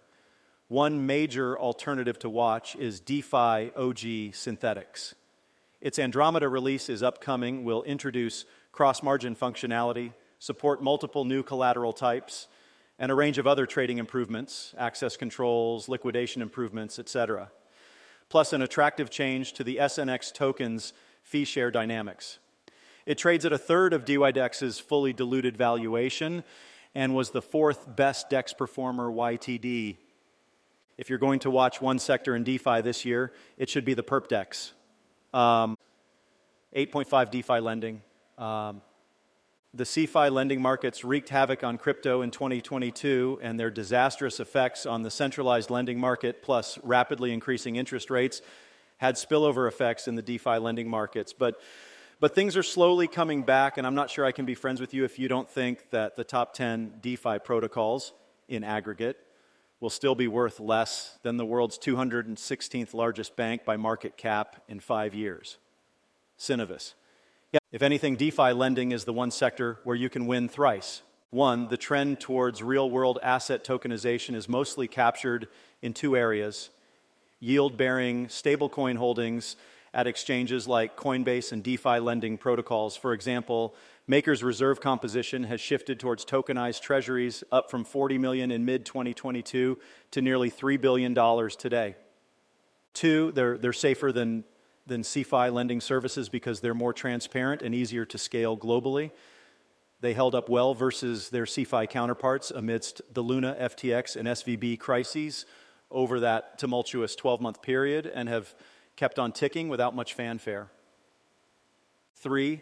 one 0.67 1.05
major 1.05 1.57
alternative 1.57 2.19
to 2.19 2.29
watch 2.29 2.75
is 2.75 2.99
DeFi 2.99 3.71
OG 3.75 4.33
Synthetix. 4.33 5.13
Its 5.79 5.97
Andromeda 5.97 6.49
release 6.49 6.89
is 6.89 7.03
upcoming, 7.03 7.63
will 7.63 7.83
introduce 7.83 8.43
cross 8.73 9.01
margin 9.01 9.35
functionality, 9.35 10.11
support 10.39 10.83
multiple 10.83 11.23
new 11.23 11.41
collateral 11.41 11.93
types, 11.93 12.47
and 12.99 13.09
a 13.11 13.15
range 13.15 13.37
of 13.37 13.47
other 13.47 13.65
trading 13.65 13.97
improvements, 13.97 14.73
access 14.77 15.15
controls, 15.15 15.87
liquidation 15.87 16.41
improvements, 16.41 16.99
etc. 16.99 17.49
Plus, 18.27 18.51
an 18.51 18.61
attractive 18.61 19.09
change 19.09 19.53
to 19.53 19.63
the 19.63 19.77
SNX 19.77 20.33
tokens 20.33 20.91
fee 21.21 21.45
share 21.45 21.71
dynamics. 21.71 22.39
It 23.05 23.17
trades 23.17 23.45
at 23.45 23.53
a 23.53 23.57
third 23.57 23.93
of 23.93 24.03
DYDX's 24.03 24.79
fully 24.79 25.13
diluted 25.13 25.55
valuation 25.55 26.43
and 26.95 27.13
was 27.13 27.29
the 27.29 27.41
fourth 27.41 27.95
best 27.95 28.29
DEX 28.29 28.53
performer 28.53 29.11
YTD. 29.11 29.97
If 30.97 31.09
you're 31.09 31.19
going 31.19 31.39
to 31.39 31.51
watch 31.51 31.81
one 31.81 31.99
sector 31.99 32.35
in 32.35 32.43
DeFi 32.43 32.81
this 32.81 33.05
year, 33.05 33.33
it 33.57 33.69
should 33.69 33.85
be 33.85 33.93
the 33.93 34.03
Perp 34.03 34.27
DEX. 34.27 34.73
Um, 35.33 35.77
8.5 36.75 37.31
DeFi 37.31 37.59
lending. 37.59 38.01
Um, 38.37 38.81
the 39.73 39.83
CeFi 39.83 40.31
lending 40.31 40.61
markets 40.61 41.03
wreaked 41.03 41.29
havoc 41.29 41.63
on 41.63 41.77
crypto 41.77 42.21
in 42.21 42.31
2022, 42.31 43.39
and 43.41 43.59
their 43.59 43.69
disastrous 43.69 44.39
effects 44.39 44.85
on 44.85 45.03
the 45.03 45.11
centralized 45.11 45.69
lending 45.69 45.99
market, 45.99 46.41
plus 46.41 46.79
rapidly 46.81 47.33
increasing 47.33 47.75
interest 47.75 48.09
rates, 48.09 48.41
had 48.97 49.15
spillover 49.15 49.67
effects 49.67 50.07
in 50.07 50.15
the 50.15 50.21
DeFi 50.21 50.57
lending 50.57 50.89
markets. 50.89 51.33
But, 51.33 51.59
but 52.19 52.33
things 52.33 52.55
are 52.55 52.63
slowly 52.63 53.07
coming 53.07 53.43
back, 53.43 53.77
and 53.77 53.85
I'm 53.85 53.95
not 53.95 54.09
sure 54.09 54.25
I 54.25 54.31
can 54.31 54.45
be 54.45 54.55
friends 54.55 54.79
with 54.79 54.93
you 54.93 55.03
if 55.03 55.19
you 55.19 55.27
don't 55.27 55.49
think 55.49 55.89
that 55.91 56.15
the 56.15 56.23
top 56.23 56.53
10 56.53 56.95
DeFi 57.01 57.39
protocols 57.39 58.13
in 58.47 58.63
aggregate 58.63 59.17
will 59.79 59.89
still 59.89 60.15
be 60.15 60.27
worth 60.27 60.59
less 60.59 61.19
than 61.23 61.37
the 61.37 61.45
world's 61.45 61.77
216th 61.77 62.93
largest 62.93 63.35
bank 63.35 63.65
by 63.65 63.77
market 63.77 64.17
cap 64.17 64.63
in 64.67 64.79
five 64.79 65.13
years. 65.13 65.57
Synovus. 66.39 66.93
If 67.71 67.81
anything, 67.81 68.15
DeFi 68.15 68.53
lending 68.53 68.91
is 68.91 69.05
the 69.05 69.13
one 69.13 69.31
sector 69.31 69.79
where 69.83 69.95
you 69.95 70.09
can 70.09 70.27
win 70.27 70.47
thrice. 70.47 71.01
One, 71.29 71.67
the 71.67 71.77
trend 71.77 72.19
towards 72.19 72.63
real 72.63 72.89
world 72.89 73.19
asset 73.21 73.63
tokenization 73.63 74.35
is 74.35 74.47
mostly 74.47 74.87
captured 74.87 75.47
in 75.81 75.93
two 75.93 76.15
areas 76.15 76.69
yield 77.39 77.77
bearing 77.77 78.27
stablecoin 78.27 78.95
holdings 78.95 79.55
at 79.95 80.05
exchanges 80.05 80.67
like 80.67 80.95
Coinbase 80.95 81.51
and 81.51 81.63
DeFi 81.63 81.99
lending 81.99 82.37
protocols. 82.37 82.95
For 82.95 83.13
example, 83.13 83.73
Maker's 84.07 84.43
reserve 84.43 84.79
composition 84.81 85.45
has 85.45 85.59
shifted 85.59 85.99
towards 85.99 86.25
tokenized 86.25 86.81
treasuries, 86.81 87.43
up 87.51 87.71
from 87.71 87.83
40 87.83 88.19
million 88.19 88.51
in 88.51 88.65
mid 88.65 88.85
2022 88.85 89.79
to 90.11 90.21
nearly 90.21 90.51
$3 90.51 90.79
billion 90.79 91.15
today. 91.57 91.95
Two, 92.93 93.31
they're, 93.31 93.57
they're 93.57 93.73
safer 93.73 94.11
than 94.11 94.43
than 94.87 95.01
CeFi 95.01 95.51
lending 95.51 95.81
services 95.81 96.29
because 96.29 96.59
they're 96.59 96.75
more 96.75 96.93
transparent 96.93 97.61
and 97.61 97.73
easier 97.73 98.05
to 98.05 98.17
scale 98.17 98.55
globally. 98.55 99.11
They 100.01 100.13
held 100.13 100.35
up 100.35 100.49
well 100.49 100.73
versus 100.75 101.29
their 101.29 101.45
CeFi 101.45 101.89
counterparts 101.89 102.51
amidst 102.51 103.01
the 103.11 103.21
Luna, 103.21 103.57
FTX, 103.59 104.15
and 104.15 104.27
SVB 104.27 104.79
crises 104.79 105.45
over 105.89 106.19
that 106.19 106.59
tumultuous 106.59 107.15
12 107.15 107.41
month 107.41 107.61
period 107.61 108.05
and 108.13 108.29
have 108.29 108.53
kept 108.95 109.19
on 109.19 109.31
ticking 109.31 109.69
without 109.69 109.95
much 109.95 110.13
fanfare. 110.13 110.69
Three, 112.15 112.61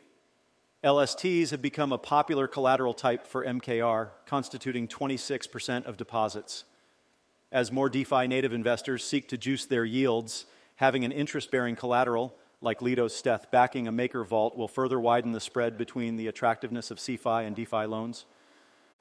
LSTs 0.84 1.52
have 1.52 1.62
become 1.62 1.92
a 1.92 1.98
popular 1.98 2.48
collateral 2.48 2.94
type 2.94 3.26
for 3.26 3.46
MKR, 3.46 4.10
constituting 4.26 4.88
26% 4.88 5.86
of 5.86 5.98
deposits. 5.98 6.66
As 7.52 7.72
more 7.72 7.90
DeFi 7.90 8.28
native 8.28 8.52
investors 8.52 9.04
seek 9.04 9.30
to 9.30 9.38
juice 9.38 9.66
their 9.66 9.86
yields, 9.86 10.46
Having 10.78 11.06
an 11.06 11.12
interest 11.12 11.52
bearing 11.52 11.76
collateral, 11.76 12.36
like 12.62 12.82
Lido's 12.82 13.14
Steth 13.14 13.52
backing 13.52 13.88
a 13.88 13.92
maker 13.92 14.24
vault, 14.24 14.58
will 14.58 14.68
further 14.68 15.00
widen 15.00 15.32
the 15.32 15.40
spread 15.40 15.78
between 15.78 16.16
the 16.16 16.28
attractiveness 16.28 16.90
of 16.92 16.98
CeFi 16.98 17.46
and 17.46 17.56
DeFi 17.56 17.86
loans. 17.86 18.26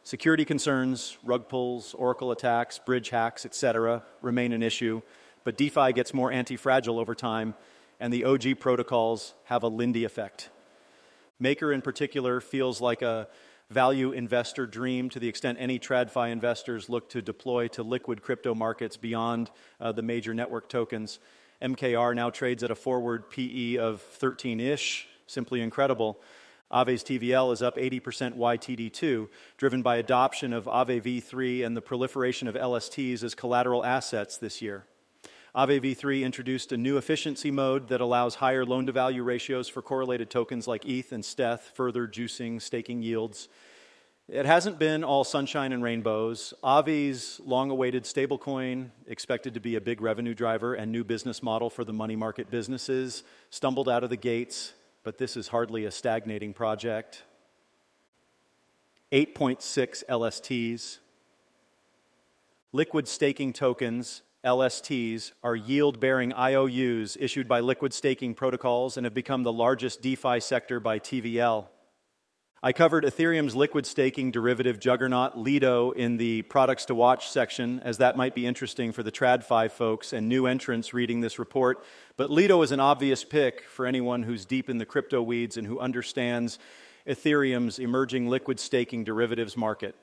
Security 0.05 0.45
concerns, 0.45 1.17
rug 1.25 1.49
pulls, 1.49 1.95
Oracle 1.95 2.31
attacks, 2.31 2.79
bridge 2.79 3.11
hacks, 3.11 3.47
etc., 3.47 4.03
remain 4.21 4.53
an 4.53 4.63
issue, 4.63 5.01
but 5.45 5.57
DeFi 5.57 5.93
gets 5.93 6.15
more 6.15 6.31
anti 6.31 6.57
fragile 6.57 6.99
over 6.99 7.15
time, 7.15 7.55
and 8.01 8.13
the 8.13 8.25
OG 8.25 8.59
protocols 8.61 9.35
have 9.45 9.63
a 9.63 9.69
Lindy 9.69 10.05
effect. 10.05 10.51
Maker, 11.39 11.73
in 11.73 11.83
particular, 11.83 12.41
feels 12.41 12.81
like 12.81 13.03
a 13.03 13.29
value 13.71 14.13
investor 14.13 14.67
dream 14.67 15.09
to 15.09 15.19
the 15.19 15.29
extent 15.29 15.59
any 15.61 15.79
TradFi 15.79 16.31
investors 16.31 16.89
look 16.89 17.09
to 17.11 17.23
deploy 17.23 17.69
to 17.69 17.83
liquid 17.83 18.23
crypto 18.23 18.55
markets 18.55 18.97
beyond 18.97 19.51
uh, 19.81 19.91
the 19.93 20.03
major 20.03 20.35
network 20.35 20.69
tokens. 20.69 21.19
MKR 21.63 22.15
now 22.15 22.29
trades 22.29 22.63
at 22.63 22.71
a 22.71 22.75
forward 22.75 23.31
PE 23.31 23.77
of 23.79 24.03
13 24.03 24.61
ish, 24.61 25.09
simply 25.27 25.61
incredible. 25.61 26.21
Aave's 26.73 27.05
TVL 27.05 27.53
is 27.53 27.63
up 27.63 27.77
80% 27.77 28.37
YTD2, 28.37 29.29
driven 29.59 29.83
by 29.83 29.97
adoption 29.97 30.53
of 30.53 30.65
Aave 30.65 31.03
v3 31.03 31.65
and 31.65 31.77
the 31.77 31.83
proliferation 31.83 32.49
of 32.49 32.55
LSTs 32.55 33.23
as 33.23 33.35
collateral 33.35 33.85
assets 33.85 34.39
this 34.39 34.63
year. 34.63 34.87
Aave 35.55 35.83
v3 35.83 36.23
introduced 36.23 36.73
a 36.73 36.79
new 36.79 36.97
efficiency 36.97 37.51
mode 37.51 37.89
that 37.89 38.01
allows 38.01 38.37
higher 38.37 38.65
loan 38.65 38.87
to 38.87 38.93
value 38.93 39.23
ratios 39.23 39.69
for 39.69 39.83
correlated 39.83 40.31
tokens 40.31 40.67
like 40.67 40.87
ETH 40.87 41.13
and 41.13 41.23
Steth, 41.23 41.61
further 41.75 42.09
juicing 42.09 42.61
staking 42.61 43.03
yields. 43.03 43.51
It 44.29 44.47
hasn't 44.47 44.79
been 44.79 45.05
all 45.05 45.25
sunshine 45.25 45.75
and 45.75 45.83
rainbows. 45.83 46.55
Aave's 46.65 47.39
long 47.45 47.71
awaited 47.71 48.05
stablecoin, 48.05 48.93
expected 49.07 49.53
to 49.53 49.61
be 49.61 49.77
a 49.77 49.81
big 49.83 50.01
revenue 50.01 50.33
driver 50.33 50.73
and 50.73 50.91
new 50.91 51.05
business 51.05 51.43
model 51.43 51.69
for 51.69 51.85
the 51.85 51.93
money 51.93 52.17
market 52.17 52.51
businesses, 52.51 53.23
stumbled 53.51 53.91
out 53.91 54.03
of 54.03 54.09
the 54.09 54.17
gates, 54.17 54.73
but 55.05 55.19
this 55.19 55.37
is 55.37 55.49
hardly 55.49 55.85
a 55.85 55.91
stagnating 55.91 56.55
project. 56.55 57.25
8.6 59.13 60.03
LSTs. 60.09 60.97
Liquid 62.73 63.07
staking 63.07 63.53
tokens, 63.53 64.23
LSTs, 64.45 65.33
are 65.43 65.55
yield 65.55 66.01
bearing 66.01 66.33
IOUs 66.33 67.17
issued 67.21 67.47
by 67.47 67.61
liquid 67.61 67.93
staking 67.93 68.35
protocols 68.35 68.97
and 68.97 69.07
have 69.07 69.15
become 69.15 69.45
the 69.45 69.53
largest 69.53 70.03
DeFi 70.03 70.41
sector 70.41 70.81
by 70.81 70.99
TVL. 70.99 71.69
I 72.65 72.73
covered 72.73 73.05
Ethereum's 73.05 73.57
liquid 73.57 73.87
staking 73.87 74.31
derivative 74.31 74.79
juggernaut 74.79 75.37
Lido 75.37 75.91
in 75.91 76.17
the 76.17 76.43
products 76.43 76.85
to 76.85 76.95
watch 76.95 77.29
section, 77.29 77.81
as 77.81 77.99
that 77.99 78.17
might 78.17 78.37
be 78.37 78.47
interesting 78.47 78.93
for 78.93 79.03
the 79.03 79.11
TradFi 79.11 79.71
folks 79.71 80.13
and 80.13 80.29
new 80.29 80.47
entrants 80.47 80.95
reading 80.95 81.21
this 81.21 81.41
report. 81.41 81.85
But 82.17 82.31
Lido 82.31 82.63
is 82.63 82.71
an 82.71 82.79
obvious 82.79 83.25
pick 83.25 83.65
for 83.65 83.85
anyone 83.85 84.23
who's 84.23 84.45
deep 84.45 84.71
in 84.71 84.79
the 84.79 84.87
crypto 84.87 85.21
weeds 85.23 85.57
and 85.57 85.67
who 85.67 85.81
understands 85.81 86.61
Ethereum's 87.07 87.81
emerging 87.81 88.29
liquid 88.29 88.61
staking 88.61 89.03
derivatives 89.03 89.57
market. 89.57 89.97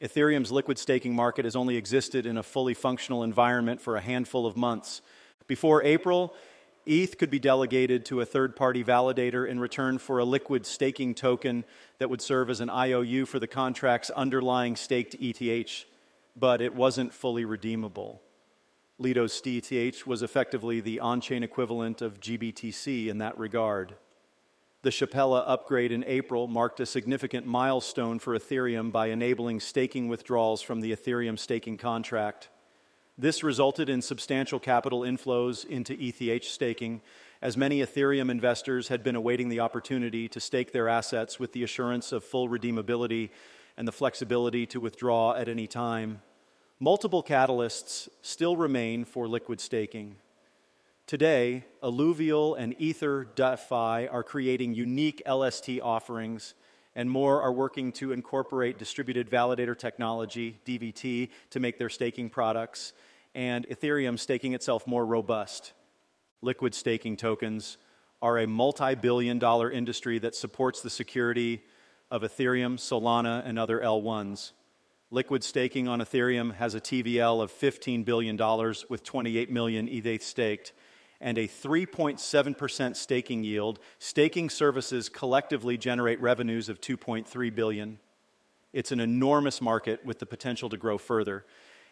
Ethereum's 0.00 0.52
liquid 0.52 0.78
staking 0.78 1.14
market 1.14 1.44
has 1.44 1.56
only 1.56 1.76
existed 1.76 2.26
in 2.26 2.36
a 2.36 2.42
fully 2.42 2.74
functional 2.74 3.22
environment 3.22 3.80
for 3.80 3.96
a 3.96 4.00
handful 4.00 4.46
of 4.46 4.56
months. 4.56 5.00
Before 5.46 5.82
April, 5.82 6.34
ETH 6.84 7.16
could 7.18 7.30
be 7.30 7.38
delegated 7.38 8.04
to 8.06 8.20
a 8.20 8.26
third 8.26 8.54
party 8.54 8.84
validator 8.84 9.48
in 9.48 9.58
return 9.58 9.98
for 9.98 10.18
a 10.18 10.24
liquid 10.24 10.66
staking 10.66 11.14
token 11.14 11.64
that 11.98 12.10
would 12.10 12.20
serve 12.20 12.50
as 12.50 12.60
an 12.60 12.68
IOU 12.68 13.26
for 13.26 13.38
the 13.38 13.46
contract's 13.46 14.10
underlying 14.10 14.76
staked 14.76 15.16
ETH, 15.18 15.84
but 16.36 16.60
it 16.60 16.74
wasn't 16.74 17.12
fully 17.12 17.44
redeemable. 17.44 18.20
Lido's 18.98 19.40
ETH 19.44 20.06
was 20.06 20.22
effectively 20.22 20.80
the 20.80 21.00
on 21.00 21.20
chain 21.20 21.42
equivalent 21.42 22.02
of 22.02 22.20
GBTC 22.20 23.08
in 23.08 23.18
that 23.18 23.36
regard. 23.38 23.96
The 24.86 24.92
Shapella 24.92 25.42
upgrade 25.48 25.90
in 25.90 26.04
April 26.06 26.46
marked 26.46 26.78
a 26.78 26.86
significant 26.86 27.44
milestone 27.44 28.20
for 28.20 28.38
Ethereum 28.38 28.92
by 28.92 29.08
enabling 29.08 29.58
staking 29.58 30.06
withdrawals 30.06 30.62
from 30.62 30.80
the 30.80 30.92
Ethereum 30.92 31.36
staking 31.40 31.76
contract. 31.76 32.50
This 33.18 33.42
resulted 33.42 33.88
in 33.88 34.00
substantial 34.00 34.60
capital 34.60 35.00
inflows 35.00 35.66
into 35.66 35.96
ETH 35.98 36.44
staking, 36.44 37.00
as 37.42 37.56
many 37.56 37.80
Ethereum 37.80 38.30
investors 38.30 38.86
had 38.86 39.02
been 39.02 39.16
awaiting 39.16 39.48
the 39.48 39.58
opportunity 39.58 40.28
to 40.28 40.38
stake 40.38 40.70
their 40.70 40.88
assets 40.88 41.40
with 41.40 41.52
the 41.52 41.64
assurance 41.64 42.12
of 42.12 42.22
full 42.22 42.48
redeemability 42.48 43.30
and 43.76 43.88
the 43.88 43.92
flexibility 43.92 44.66
to 44.66 44.78
withdraw 44.78 45.34
at 45.34 45.48
any 45.48 45.66
time. 45.66 46.22
Multiple 46.78 47.24
catalysts 47.24 48.08
still 48.22 48.56
remain 48.56 49.04
for 49.04 49.26
liquid 49.26 49.60
staking. 49.60 50.14
Today, 51.06 51.62
Alluvial 51.84 52.56
and 52.56 52.74
Ether.fi 52.80 54.08
are 54.08 54.24
creating 54.24 54.74
unique 54.74 55.22
LST 55.24 55.78
offerings, 55.80 56.54
and 56.96 57.08
more 57.08 57.40
are 57.40 57.52
working 57.52 57.92
to 57.92 58.10
incorporate 58.10 58.76
distributed 58.76 59.30
validator 59.30 59.78
technology, 59.78 60.58
DVT, 60.66 61.28
to 61.50 61.60
make 61.60 61.78
their 61.78 61.90
staking 61.90 62.28
products 62.28 62.92
and 63.36 63.68
Ethereum 63.68 64.18
staking 64.18 64.52
itself 64.52 64.84
more 64.84 65.06
robust. 65.06 65.74
Liquid 66.42 66.74
staking 66.74 67.16
tokens 67.16 67.78
are 68.20 68.38
a 68.38 68.46
multi 68.48 68.96
billion 68.96 69.38
dollar 69.38 69.70
industry 69.70 70.18
that 70.18 70.34
supports 70.34 70.80
the 70.80 70.90
security 70.90 71.62
of 72.10 72.22
Ethereum, 72.22 72.78
Solana, 72.78 73.46
and 73.46 73.60
other 73.60 73.78
L1s. 73.78 74.50
Liquid 75.12 75.44
staking 75.44 75.86
on 75.86 76.00
Ethereum 76.00 76.54
has 76.56 76.74
a 76.74 76.80
TVL 76.80 77.40
of 77.40 77.52
$15 77.52 78.04
billion 78.04 78.36
with 78.88 79.04
28 79.04 79.52
million 79.52 79.88
ETH 79.88 80.24
staked 80.24 80.72
and 81.20 81.38
a 81.38 81.48
3.7% 81.48 82.96
staking 82.96 83.44
yield. 83.44 83.78
Staking 83.98 84.50
services 84.50 85.08
collectively 85.08 85.76
generate 85.76 86.20
revenues 86.20 86.68
of 86.68 86.80
2.3 86.80 87.54
billion. 87.54 87.98
It's 88.72 88.92
an 88.92 89.00
enormous 89.00 89.60
market 89.60 90.04
with 90.04 90.18
the 90.18 90.26
potential 90.26 90.68
to 90.68 90.76
grow 90.76 90.98
further 90.98 91.44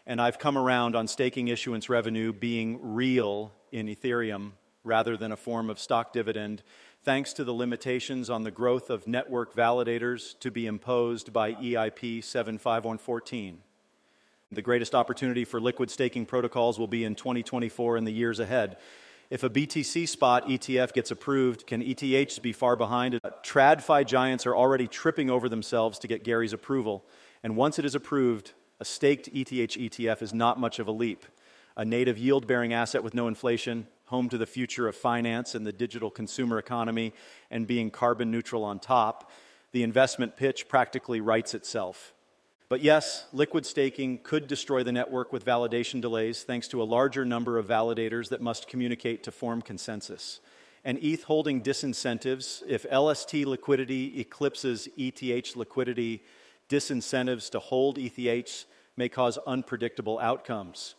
and 0.06 0.20
I've 0.20 0.38
come 0.38 0.58
around 0.58 0.94
on 0.94 1.06
staking 1.06 1.48
issuance 1.48 1.88
revenue 1.88 2.32
being 2.32 2.78
real 2.94 3.52
in 3.72 3.86
Ethereum 3.86 4.52
rather 4.82 5.16
than 5.16 5.32
a 5.32 5.36
form 5.36 5.70
of 5.70 5.78
stock 5.78 6.12
dividend 6.12 6.62
thanks 7.02 7.32
to 7.34 7.44
the 7.44 7.52
limitations 7.52 8.28
on 8.28 8.42
the 8.42 8.50
growth 8.50 8.90
of 8.90 9.06
network 9.06 9.54
validators 9.54 10.38
to 10.40 10.50
be 10.50 10.66
imposed 10.66 11.32
by 11.32 11.54
EIP 11.54 12.22
75114. 12.22 13.58
The 14.52 14.62
greatest 14.62 14.94
opportunity 14.94 15.44
for 15.44 15.60
liquid 15.60 15.90
staking 15.90 16.26
protocols 16.26 16.78
will 16.78 16.86
be 16.86 17.04
in 17.04 17.14
2024 17.14 17.96
and 17.96 18.06
the 18.06 18.12
years 18.12 18.40
ahead. 18.40 18.76
If 19.34 19.42
a 19.42 19.50
BTC 19.50 20.06
spot 20.06 20.46
ETF 20.46 20.92
gets 20.92 21.10
approved, 21.10 21.66
can 21.66 21.82
ETHs 21.82 22.40
be 22.40 22.52
far 22.52 22.76
behind? 22.76 23.16
Uh, 23.16 23.30
TradFi 23.42 24.06
giants 24.06 24.46
are 24.46 24.54
already 24.54 24.86
tripping 24.86 25.28
over 25.28 25.48
themselves 25.48 25.98
to 25.98 26.06
get 26.06 26.22
Gary's 26.22 26.52
approval. 26.52 27.04
And 27.42 27.56
once 27.56 27.80
it 27.80 27.84
is 27.84 27.96
approved, 27.96 28.52
a 28.78 28.84
staked 28.84 29.26
ETH 29.32 29.48
ETF 29.48 30.22
is 30.22 30.32
not 30.32 30.60
much 30.60 30.78
of 30.78 30.86
a 30.86 30.92
leap. 30.92 31.26
A 31.76 31.84
native 31.84 32.16
yield 32.16 32.46
bearing 32.46 32.72
asset 32.72 33.02
with 33.02 33.12
no 33.12 33.26
inflation, 33.26 33.88
home 34.04 34.28
to 34.28 34.38
the 34.38 34.46
future 34.46 34.86
of 34.86 34.94
finance 34.94 35.56
and 35.56 35.66
the 35.66 35.72
digital 35.72 36.12
consumer 36.12 36.56
economy, 36.56 37.12
and 37.50 37.66
being 37.66 37.90
carbon 37.90 38.30
neutral 38.30 38.62
on 38.62 38.78
top, 38.78 39.32
the 39.72 39.82
investment 39.82 40.36
pitch 40.36 40.68
practically 40.68 41.20
writes 41.20 41.54
itself. 41.54 42.13
But 42.74 42.82
yes, 42.82 43.26
liquid 43.32 43.64
staking 43.64 44.18
could 44.24 44.48
destroy 44.48 44.82
the 44.82 44.90
network 44.90 45.32
with 45.32 45.44
validation 45.44 46.00
delays 46.00 46.42
thanks 46.42 46.66
to 46.66 46.82
a 46.82 46.90
larger 46.98 47.24
number 47.24 47.56
of 47.56 47.68
validators 47.68 48.30
that 48.30 48.40
must 48.40 48.66
communicate 48.66 49.22
to 49.22 49.30
form 49.30 49.62
consensus. 49.62 50.40
And 50.84 50.98
ETH 50.98 51.22
holding 51.22 51.62
disincentives, 51.62 52.64
if 52.66 52.84
LST 52.92 53.32
liquidity 53.46 54.18
eclipses 54.18 54.88
ETH 54.96 55.54
liquidity, 55.54 56.24
disincentives 56.68 57.48
to 57.50 57.60
hold 57.60 57.96
ETH 57.96 58.66
may 58.96 59.08
cause 59.08 59.38
unpredictable 59.46 60.18
outcomes. 60.18 60.96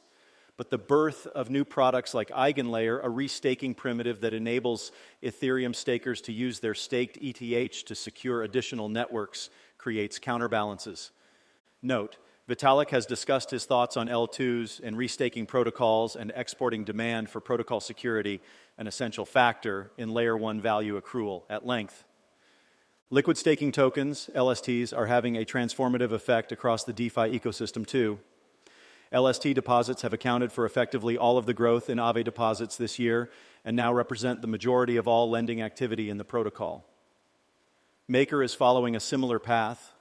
But 0.55 0.69
the 0.69 0.77
birth 0.77 1.27
of 1.27 1.49
new 1.49 1.65
products 1.65 2.13
like 2.13 2.29
Eigenlayer, 2.29 3.03
a 3.03 3.09
restaking 3.09 3.75
primitive 3.75 4.21
that 4.21 4.33
enables 4.33 4.93
Ethereum 5.21 5.75
stakers 5.75 6.21
to 6.21 6.31
use 6.31 6.61
their 6.61 6.73
staked 6.73 7.17
ETH 7.17 7.83
to 7.83 7.95
secure 7.95 8.43
additional 8.43 8.87
networks, 8.87 9.49
creates 9.77 10.19
counterbalances. 10.19 11.11
Note, 11.85 12.17
Vitalik 12.49 12.89
has 12.89 13.05
discussed 13.05 13.51
his 13.51 13.65
thoughts 13.65 13.95
on 13.95 14.07
L2s 14.07 14.81
and 14.83 14.97
restaking 14.97 15.47
protocols 15.47 16.15
and 16.15 16.33
exporting 16.35 16.83
demand 16.83 17.29
for 17.29 17.39
protocol 17.39 17.79
security, 17.79 18.41
an 18.79 18.87
essential 18.87 19.23
factor 19.23 19.91
in 19.95 20.09
layer 20.09 20.35
1 20.35 20.59
value 20.59 20.99
accrual, 20.99 21.43
at 21.47 21.63
length. 21.63 22.03
Liquid 23.11 23.37
staking 23.37 23.71
tokens, 23.71 24.31
LSTs, 24.35 24.97
are 24.97 25.05
having 25.05 25.37
a 25.37 25.45
transformative 25.45 26.11
effect 26.11 26.51
across 26.51 26.83
the 26.83 26.91
DeFi 26.91 27.39
ecosystem 27.39 27.85
too. 27.85 28.19
LST 29.13 29.53
deposits 29.53 30.01
have 30.01 30.11
accounted 30.11 30.51
for 30.51 30.65
effectively 30.65 31.15
all 31.15 31.37
of 31.37 31.45
the 31.45 31.53
growth 31.53 31.87
in 31.87 31.99
Aave 31.99 32.23
deposits 32.23 32.77
this 32.77 32.97
year 32.97 33.29
and 33.63 33.75
now 33.75 33.93
represent 33.93 34.41
the 34.41 34.47
majority 34.47 34.97
of 34.97 35.07
all 35.07 35.29
lending 35.29 35.61
activity 35.61 36.09
in 36.09 36.17
the 36.17 36.25
protocol. 36.25 36.83
Maker 38.07 38.41
is 38.41 38.55
following 38.55 38.95
a 38.95 38.99
similar 38.99 39.37
path 39.37 39.94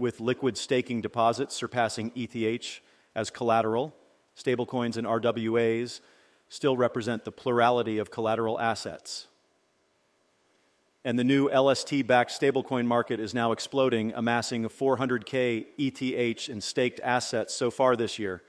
with 0.00 0.20
liquid 0.20 0.56
staking 0.56 1.00
deposits 1.00 1.54
surpassing 1.54 2.10
ETH 2.16 2.80
as 3.14 3.30
collateral. 3.30 3.94
Stablecoins 4.36 4.96
and 4.96 5.06
RWAs 5.06 6.00
still 6.48 6.76
represent 6.76 7.24
the 7.24 7.32
plurality 7.32 7.98
of 7.98 8.10
collateral 8.10 8.58
assets. 8.58 9.28
And 11.04 11.18
the 11.18 11.24
new 11.24 11.48
LST 11.48 12.06
backed 12.06 12.30
stablecoin 12.30 12.86
market 12.86 13.20
is 13.20 13.32
now 13.32 13.52
exploding, 13.52 14.12
amassing 14.14 14.64
400K 14.64 15.66
ETH 15.78 16.48
in 16.48 16.60
staked 16.60 17.00
assets 17.00 17.54
so 17.54 17.70
far 17.70 17.96
this 17.96 18.18
year. 18.18 18.42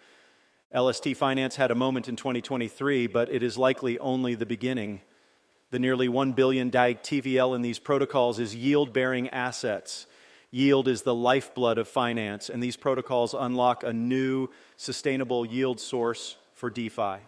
LST 0.74 1.15
Finance 1.15 1.55
had 1.58 1.72
a 1.72 1.75
moment 1.75 2.10
in 2.10 2.15
2023, 2.15 3.08
but 3.08 3.29
it 3.29 3.43
is 3.43 3.58
likely 3.58 4.00
only 4.00 4.36
the 4.36 4.46
beginning. 4.46 5.01
The 5.70 5.79
nearly 5.79 6.10
1 6.10 6.34
billion 6.34 6.70
DAG 6.70 7.01
TVL 7.03 7.55
in 7.55 7.62
these 7.62 7.79
protocols 7.79 8.39
is 8.39 8.55
yield 8.55 8.91
bearing 8.91 9.29
assets 9.29 10.08
Yield 10.53 10.89
is 10.89 11.03
the 11.03 11.15
lifeblood 11.15 11.77
of 11.77 11.87
finance, 11.87 12.50
and 12.50 12.61
these 12.61 12.75
protocols 12.75 13.33
unlock 13.33 13.83
a 13.83 13.94
new 13.94 14.50
sustainable 14.75 15.46
yield 15.46 15.79
source 15.79 16.35
for 16.53 16.70
DeFi. 16.70 17.20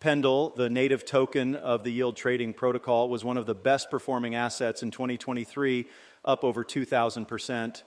Pendle, 0.00 0.50
the 0.56 0.70
native 0.70 1.04
token 1.04 1.54
of 1.54 1.84
the 1.84 1.90
yield 1.90 2.16
trading 2.16 2.54
protocol, 2.54 3.10
was 3.10 3.22
one 3.22 3.36
of 3.36 3.44
the 3.44 3.54
best 3.54 3.90
performing 3.90 4.34
assets 4.34 4.82
in 4.82 4.90
2023, 4.90 5.86
up 6.24 6.42
over 6.42 6.64
2,000%. 6.64 7.82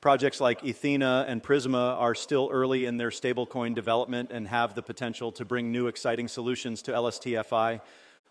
Projects 0.00 0.40
like 0.40 0.62
Ethena 0.62 1.24
and 1.28 1.42
Prisma 1.42 1.96
are 1.98 2.14
still 2.14 2.48
early 2.52 2.84
in 2.84 2.96
their 2.96 3.10
stablecoin 3.10 3.74
development 3.74 4.30
and 4.32 4.48
have 4.48 4.74
the 4.74 4.82
potential 4.82 5.30
to 5.32 5.44
bring 5.44 5.70
new 5.70 5.86
exciting 5.86 6.28
solutions 6.28 6.82
to 6.82 6.92
LSTFI. 6.92 7.80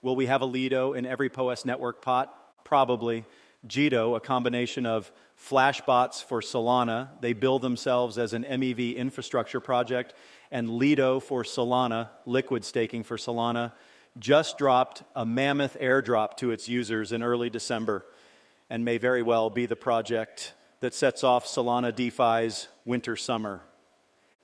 Will 0.02 0.16
we 0.16 0.26
have 0.26 0.42
a 0.42 0.46
Lido 0.46 0.94
in 0.94 1.06
every 1.06 1.30
POS 1.30 1.66
network 1.66 2.02
pot? 2.02 2.34
Probably. 2.64 3.26
Jito, 3.66 4.16
a 4.16 4.20
combination 4.20 4.86
of 4.86 5.12
Flashbots 5.40 6.24
for 6.24 6.42
Solana. 6.42 7.10
They 7.22 7.34
build 7.34 7.62
themselves 7.62 8.18
as 8.18 8.34
an 8.34 8.44
MEV 8.44 8.96
infrastructure 8.96 9.60
project. 9.60 10.14
And 10.52 10.70
Lido 10.70 11.20
for 11.20 11.44
Solana, 11.44 12.10
liquid 12.26 12.64
staking 12.64 13.04
for 13.04 13.18
Solana, 13.18 13.74
just 14.20 14.58
dropped 14.58 15.04
a 15.16 15.26
mammoth 15.26 15.78
airdrop 15.80 16.38
to 16.38 16.52
its 16.52 16.68
users 16.68 17.12
in 17.12 17.22
early 17.22 17.50
December 17.50 18.06
and 18.70 18.84
may 18.84 18.98
very 18.98 19.22
well 19.22 19.50
be 19.50 19.66
the 19.66 19.76
project 19.76 20.54
that 20.80 20.94
sets 20.94 21.24
off 21.24 21.46
Solana 21.46 21.92
DeFi's 21.92 22.68
winter 22.86 23.16
summer. 23.16 23.62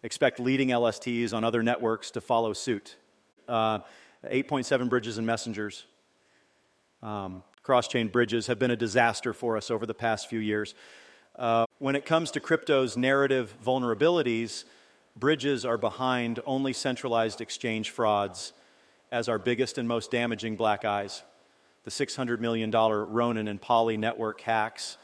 Expect 0.02 0.40
leading 0.40 0.70
LSTs 0.70 1.34
on 1.34 1.44
other 1.44 1.64
networks 1.64 2.12
to 2.12 2.22
follow 2.22 2.54
suit. 2.54 2.96
Uh, 3.48 3.80
8.7 4.26 4.90
bridges 4.90 5.18
and 5.18 5.28
messengers. 5.28 5.86
Um, 7.02 7.44
cross 7.64 7.88
chain 7.88 8.10
bridges 8.10 8.48
have 8.48 8.60
been 8.60 8.72
a 8.72 8.76
disaster 8.76 9.32
for 9.32 9.56
us 9.56 9.72
over 9.72 9.86
the 9.86 9.94
past 9.94 10.30
few 10.30 10.40
years. 10.40 10.76
Uh, 11.38 11.66
when 11.80 11.96
it 11.96 12.06
comes 12.06 12.30
to 12.32 12.42
crypto's 12.42 12.98
narrative 12.98 13.56
vulnerabilities, 13.66 14.66
bridges 15.16 15.64
are 15.64 15.78
behind 15.78 16.42
only 16.46 16.74
centralized 16.74 17.40
exchange 17.40 17.90
frauds 17.90 18.52
as 19.14 19.30
our 19.30 19.40
biggest 19.40 19.78
and 19.78 19.88
most 19.88 20.12
damaging 20.12 20.58
black 20.58 20.84
eyes. 20.84 21.24
The 21.86 21.92
$600 21.92 22.42
million 22.42 22.70
Ronin 22.70 23.48
and 23.48 23.62
Poly 23.62 23.96
network 23.96 24.42
hacks, 24.42 24.98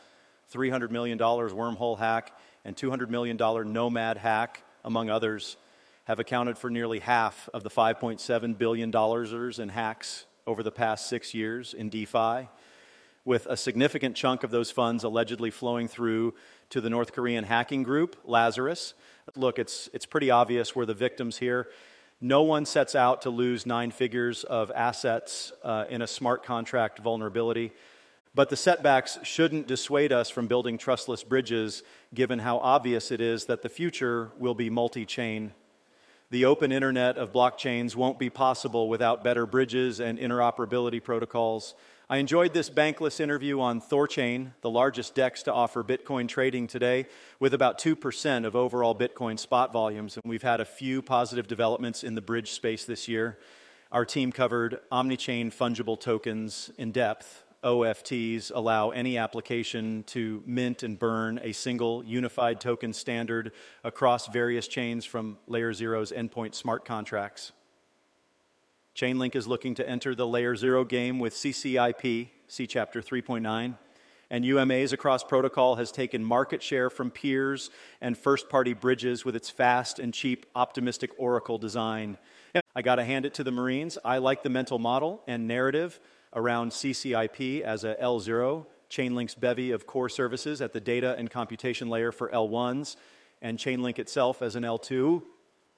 $300 0.54 0.92
million 0.92 1.18
wormhole 1.18 1.98
hack, 1.98 2.38
and 2.66 2.76
$200 2.76 3.10
million 3.10 3.38
Nomad 3.38 4.18
hack, 4.18 4.64
among 4.84 5.10
others, 5.10 5.56
have 6.04 6.20
accounted 6.20 6.58
for 6.58 6.70
nearly 6.70 7.00
half 7.00 7.48
of 7.54 7.64
the 7.64 7.70
$5.7 7.70 8.58
billion 8.58 9.62
in 9.62 9.70
hacks 9.70 10.26
over 10.50 10.64
the 10.64 10.72
past 10.72 11.08
six 11.08 11.36
years 11.36 11.76
in 11.76 11.90
DeFi, 11.90 12.50
with 13.24 13.46
a 13.46 13.56
significant 13.56 14.16
chunk 14.16 14.44
of 14.44 14.50
those 14.50 14.72
funds 14.72 15.04
allegedly 15.04 15.52
flowing 15.52 15.88
through 15.88 16.34
to 16.72 16.82
the 16.82 16.90
North 16.90 17.14
Korean 17.14 17.44
hacking 17.44 17.84
group, 17.84 18.16
Lazarus. 18.26 18.96
Look, 19.36 19.60
it's, 19.60 19.92
it's 19.94 20.08
pretty 20.08 20.32
obvious 20.32 20.76
we're 20.76 20.88
the 20.88 20.96
victims 20.96 21.38
here. 21.38 21.68
No 22.20 22.42
one 22.42 22.66
sets 22.66 22.96
out 22.96 23.22
to 23.22 23.30
lose 23.30 23.68
nine 23.68 23.92
figures 23.92 24.44
of 24.44 24.72
assets 24.72 25.52
uh, 25.64 25.86
in 25.88 26.02
a 26.02 26.08
smart 26.08 26.44
contract 26.44 26.98
vulnerability. 26.98 27.72
But 28.34 28.50
the 28.50 28.58
setbacks 28.58 29.20
shouldn't 29.22 29.68
dissuade 29.68 30.12
us 30.12 30.32
from 30.32 30.48
building 30.48 30.80
trustless 30.80 31.24
bridges, 31.24 31.84
given 32.12 32.40
how 32.40 32.58
obvious 32.58 33.12
it 33.12 33.22
is 33.22 33.46
that 33.46 33.62
the 33.62 33.70
future 33.70 34.32
will 34.40 34.56
be 34.56 34.72
multi 34.72 35.06
chain 35.06 35.54
the 36.32 36.46
open 36.46 36.72
internet 36.72 37.18
of 37.18 37.32
blockchains 37.32 37.96
won't 37.96 38.20
be 38.20 38.30
possible 38.30 38.88
without 38.88 39.24
better 39.24 39.48
bridges 39.48 40.00
and 40.00 40.20
interoperability 40.20 41.04
protocols. 41.04 41.74
I 42.08 42.18
enjoyed 42.18 42.54
this 42.54 42.70
bankless 42.70 43.20
interview 43.20 43.60
on 43.60 43.82
Thorchain, 43.82 44.52
the 44.62 44.70
largest 44.70 45.16
DEX 45.16 45.44
to 45.44 45.54
offer 45.54 45.84
Bitcoin 45.84 46.28
trading 46.28 46.68
today, 46.68 47.08
with 47.40 47.56
about 47.56 47.80
2% 47.80 48.46
of 48.46 48.56
overall 48.56 48.96
Bitcoin 48.96 49.40
spot 49.40 49.74
volumes. 49.74 50.18
And 50.18 50.30
we've 50.30 50.44
had 50.44 50.62
a 50.62 50.66
few 50.66 51.02
positive 51.02 51.48
developments 51.48 52.04
in 52.04 52.14
the 52.14 52.22
bridge 52.22 52.52
space 52.52 52.86
this 52.86 53.08
year. 53.08 53.40
Our 53.92 54.06
team 54.06 54.32
covered 54.32 54.80
omnichain 54.92 55.48
fungible 55.48 56.00
tokens 56.00 56.70
in 56.78 56.92
depth, 56.92 57.44
OFTs 57.64 58.52
allow 58.56 58.92
any 58.92 59.18
application 59.18 60.04
to 60.04 60.42
mint 60.46 60.84
and 60.84 60.98
burn 60.98 61.40
a 61.44 61.52
single 61.52 62.04
unified 62.06 62.62
token 62.62 62.94
standard 62.94 63.52
across 63.84 64.28
various 64.28 64.68
chains 64.68 65.04
from 65.04 65.38
Layer 65.46 65.74
Zero's 65.74 66.12
endpoint 66.12 66.56
smart 66.56 66.86
contracts. 66.86 67.52
Chainlink 68.96 69.36
is 69.36 69.48
looking 69.48 69.76
to 69.76 69.88
enter 69.88 70.16
the 70.16 70.28
Layer 70.28 70.56
Zero 70.56 70.86
game 70.86 71.20
with 71.20 71.34
CCIP, 71.34 72.30
see 72.48 72.68
Chapter 72.68 73.02
3.9. 73.02 73.78
And 74.32 74.46
UMAs 74.46 74.94
across 74.94 75.24
protocol 75.24 75.76
has 75.76 75.92
taken 75.92 76.24
market 76.24 76.62
share 76.62 76.90
from 76.90 77.10
peers 77.10 77.72
and 78.00 78.18
first 78.18 78.48
party 78.48 78.74
bridges 78.74 79.26
with 79.26 79.36
its 79.36 79.50
fast 79.50 80.00
and 80.00 80.14
cheap 80.14 80.46
optimistic 80.56 81.12
Oracle 81.18 81.58
design. 81.58 82.18
I 82.76 82.82
got 82.84 82.96
to 82.96 83.04
hand 83.04 83.26
it 83.26 83.34
to 83.36 83.44
the 83.44 83.52
Marines. 83.52 83.98
I 84.06 84.20
like 84.20 84.44
the 84.44 84.50
mental 84.50 84.80
model 84.80 85.24
and 85.28 85.48
narrative 85.48 86.00
around 86.34 86.72
CCIP 86.72 87.62
as 87.62 87.84
a 87.84 87.96
L0, 87.96 88.66
Chainlink's 88.90 89.36
bevy 89.36 89.72
of 89.72 89.86
core 89.86 90.10
services 90.10 90.62
at 90.62 90.74
the 90.74 90.80
data 90.80 91.16
and 91.18 91.30
computation 91.30 91.90
layer 91.90 92.12
for 92.12 92.30
L1s, 92.30 92.96
and 93.42 93.58
Chainlink 93.58 94.00
itself 94.00 94.42
as 94.42 94.56
an 94.56 94.64
L2, 94.64 95.22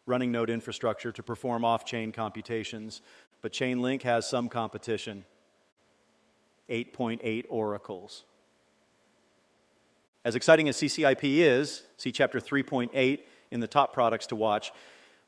running 0.05 0.31
node 0.31 0.49
infrastructure 0.49 1.11
to 1.11 1.23
perform 1.23 1.63
off 1.63 1.85
chain 1.85 2.11
computations. 2.11 3.01
But 3.41 3.53
Chainlink 3.53 4.01
has 4.03 4.29
some 4.29 4.49
competition. 4.49 5.25
8.8 6.69 7.45
oracles. 7.49 8.23
As 10.23 10.35
exciting 10.35 10.69
as 10.69 10.77
CCIP 10.77 11.23
is, 11.23 11.83
see 11.97 12.11
chapter 12.11 12.39
3.8 12.39 13.19
in 13.51 13.59
the 13.59 13.67
top 13.67 13.93
products 13.93 14.27
to 14.27 14.35
watch, 14.35 14.71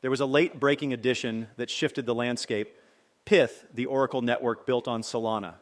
there 0.01 0.11
was 0.11 0.19
a 0.19 0.25
late 0.25 0.59
breaking 0.59 0.93
addition 0.93 1.47
that 1.57 1.69
shifted 1.69 2.05
the 2.05 2.15
landscape 2.15 2.75
Pyth, 3.25 3.65
the 3.73 3.85
Oracle 3.85 4.21
network 4.21 4.65
built 4.65 4.87
on 4.87 5.01
Solana. 5.01 5.55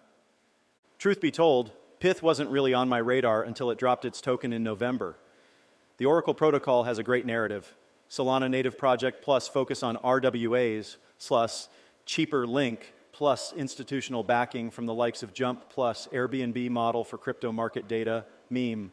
Truth 0.98 1.22
be 1.22 1.32
told, 1.32 1.72
Pyth 2.00 2.22
wasn't 2.22 2.50
really 2.50 2.74
on 2.74 2.90
my 2.90 2.98
radar 2.98 3.44
until 3.44 3.70
it 3.70 3.78
dropped 3.78 4.06
its 4.06 4.22
token 4.22 4.52
in 4.52 4.64
November. 4.64 5.18
The 5.98 6.06
Oracle 6.06 6.34
protocol 6.34 6.84
has 6.84 6.98
a 6.98 7.04
great 7.04 7.26
narrative 7.26 7.76
Solana 8.10 8.50
native 8.50 8.78
project 8.78 9.24
plus 9.24 9.48
focus 9.48 9.84
on 9.84 9.96
RWAs 9.98 10.98
plus 11.26 11.70
cheaper 12.06 12.46
link 12.46 12.94
plus 13.14 13.54
institutional 13.54 14.22
backing 14.24 14.70
from 14.70 14.86
the 14.86 14.94
likes 14.94 15.24
of 15.24 15.34
Jump 15.34 15.70
plus 15.70 16.10
Airbnb 16.12 16.70
model 16.70 17.06
for 17.06 17.18
crypto 17.18 17.54
market 17.54 17.88
data, 17.88 18.26
meme. 18.50 18.92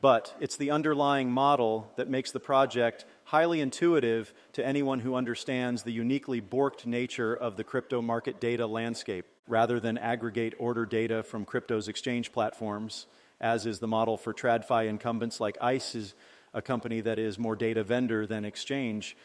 But 0.00 0.34
it's 0.40 0.56
the 0.56 0.70
underlying 0.70 1.30
model 1.30 1.92
that 1.96 2.08
makes 2.08 2.32
the 2.32 2.40
project 2.40 3.04
highly 3.30 3.60
intuitive 3.60 4.34
to 4.52 4.66
anyone 4.66 4.98
who 4.98 5.14
understands 5.14 5.84
the 5.84 5.92
uniquely 5.92 6.40
borked 6.40 6.84
nature 6.84 7.32
of 7.32 7.56
the 7.56 7.62
crypto 7.62 8.02
market 8.02 8.40
data 8.40 8.66
landscape, 8.66 9.24
rather 9.46 9.78
than 9.78 9.96
aggregate 9.96 10.52
order 10.58 10.84
data 10.84 11.22
from 11.22 11.44
crypto's 11.44 11.86
exchange 11.86 12.32
platforms, 12.32 13.06
as 13.40 13.66
is 13.66 13.78
the 13.78 13.86
model 13.86 14.16
for 14.16 14.34
TradFi 14.34 14.88
incumbents 14.88 15.38
like 15.38 15.56
ICE 15.60 15.94
is 15.94 16.14
a 16.52 16.60
company 16.60 17.00
that 17.00 17.20
is 17.20 17.38
more 17.38 17.54
data 17.54 17.84
vendor 17.84 18.26
than 18.26 18.44
exchange. 18.44 19.16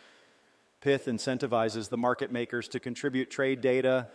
Pyth 0.84 1.06
incentivizes 1.06 1.90
the 1.90 1.98
market 1.98 2.32
makers 2.32 2.68
to 2.68 2.80
contribute 2.80 3.32
trade 3.32 3.60
data 3.60 4.10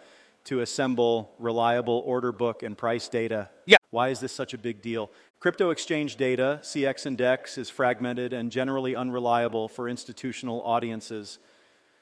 to 0.45 0.61
assemble 0.61 1.35
reliable 1.41 2.01
order 2.07 2.31
book 2.31 2.63
and 2.63 2.79
price 2.79 3.09
data. 3.09 3.51
Yeah. 3.67 3.80
Why 3.91 4.11
is 4.11 4.21
this 4.21 4.33
such 4.33 4.55
a 4.55 4.59
big 4.59 4.83
deal? 4.83 5.11
Crypto 5.41 5.71
exchange 5.71 6.17
data, 6.17 6.61
CX 6.63 7.07
index, 7.07 7.59
is 7.59 7.71
fragmented 7.71 8.33
and 8.33 8.53
generally 8.53 8.95
unreliable 8.95 9.69
for 9.69 9.89
institutional 9.89 10.63
audiences. 10.63 11.39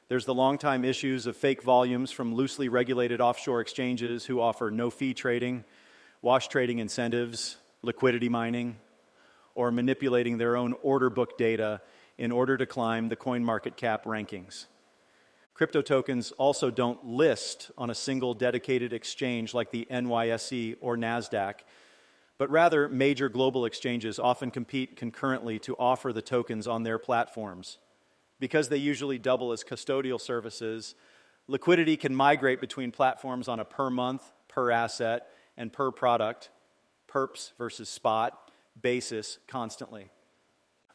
There's 0.09 0.27
the 0.27 0.35
long-time 0.35 0.85
issues 0.85 1.27
of 1.27 1.37
fake 1.37 1.63
volumes 1.63 2.11
from 2.11 2.35
loosely 2.35 2.69
regulated 2.69 3.21
offshore 3.21 3.61
exchanges 3.61 4.27
who 4.27 4.41
offer 4.41 4.71
no 4.71 4.91
fee 4.91 5.15
trading, 5.15 5.65
wash 6.21 6.49
trading 6.49 6.79
incentives, 6.79 7.57
liquidity 7.83 8.29
mining, 8.29 8.77
or 9.55 9.71
manipulating 9.71 10.37
their 10.37 10.57
own 10.57 10.75
order 10.83 11.09
book 11.09 11.39
data 11.39 11.81
in 12.19 12.33
order 12.33 12.57
to 12.57 12.67
climb 12.67 13.09
the 13.09 13.17
coin 13.17 13.45
market 13.45 13.77
cap 13.77 14.05
rankings. 14.05 14.67
Crypto 15.55 15.83
tokens 15.83 16.31
also 16.33 16.71
don't 16.71 17.05
list 17.05 17.71
on 17.77 17.91
a 17.91 17.95
single 17.95 18.33
dedicated 18.33 18.93
exchange 18.93 19.55
like 19.55 19.73
the 19.73 19.87
NYSE 19.91 20.77
or 20.81 20.97
NASDAQ, 20.97 21.55
but 22.39 22.49
rather 22.51 22.89
major 22.89 23.29
global 23.29 23.65
exchanges 23.65 24.19
often 24.19 24.51
compete 24.51 24.97
concurrently 24.97 25.59
to 25.59 25.77
offer 25.77 26.13
the 26.13 26.23
tokens 26.23 26.67
on 26.67 26.85
their 26.85 26.99
platforms. 26.99 27.79
Because 28.39 28.69
they 28.69 28.77
usually 28.77 29.19
double 29.19 29.51
as 29.51 29.65
custodial 29.65 30.21
services, 30.21 30.95
liquidity 31.49 31.97
can 31.97 32.15
migrate 32.15 32.61
between 32.61 32.93
platforms 32.93 33.49
on 33.49 33.59
a 33.59 33.65
per 33.65 33.91
month, 33.91 34.23
per 34.47 34.71
asset, 34.71 35.27
and 35.57 35.73
per 35.73 35.91
product, 35.91 36.51
perps 37.13 37.51
versus 37.59 37.89
spot, 37.89 38.53
basis 38.81 39.39
constantly. 39.49 40.09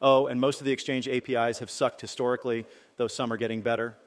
Oh, 0.01 0.27
and 0.27 0.39
most 0.39 0.61
of 0.61 0.65
the 0.65 0.71
exchange 0.71 1.09
APIs 1.09 1.59
have 1.59 1.69
sucked 1.69 1.99
historically, 1.99 2.65
though 2.95 3.07
some 3.07 3.31
are 3.33 3.37
getting 3.37 3.61
better. 3.61 3.97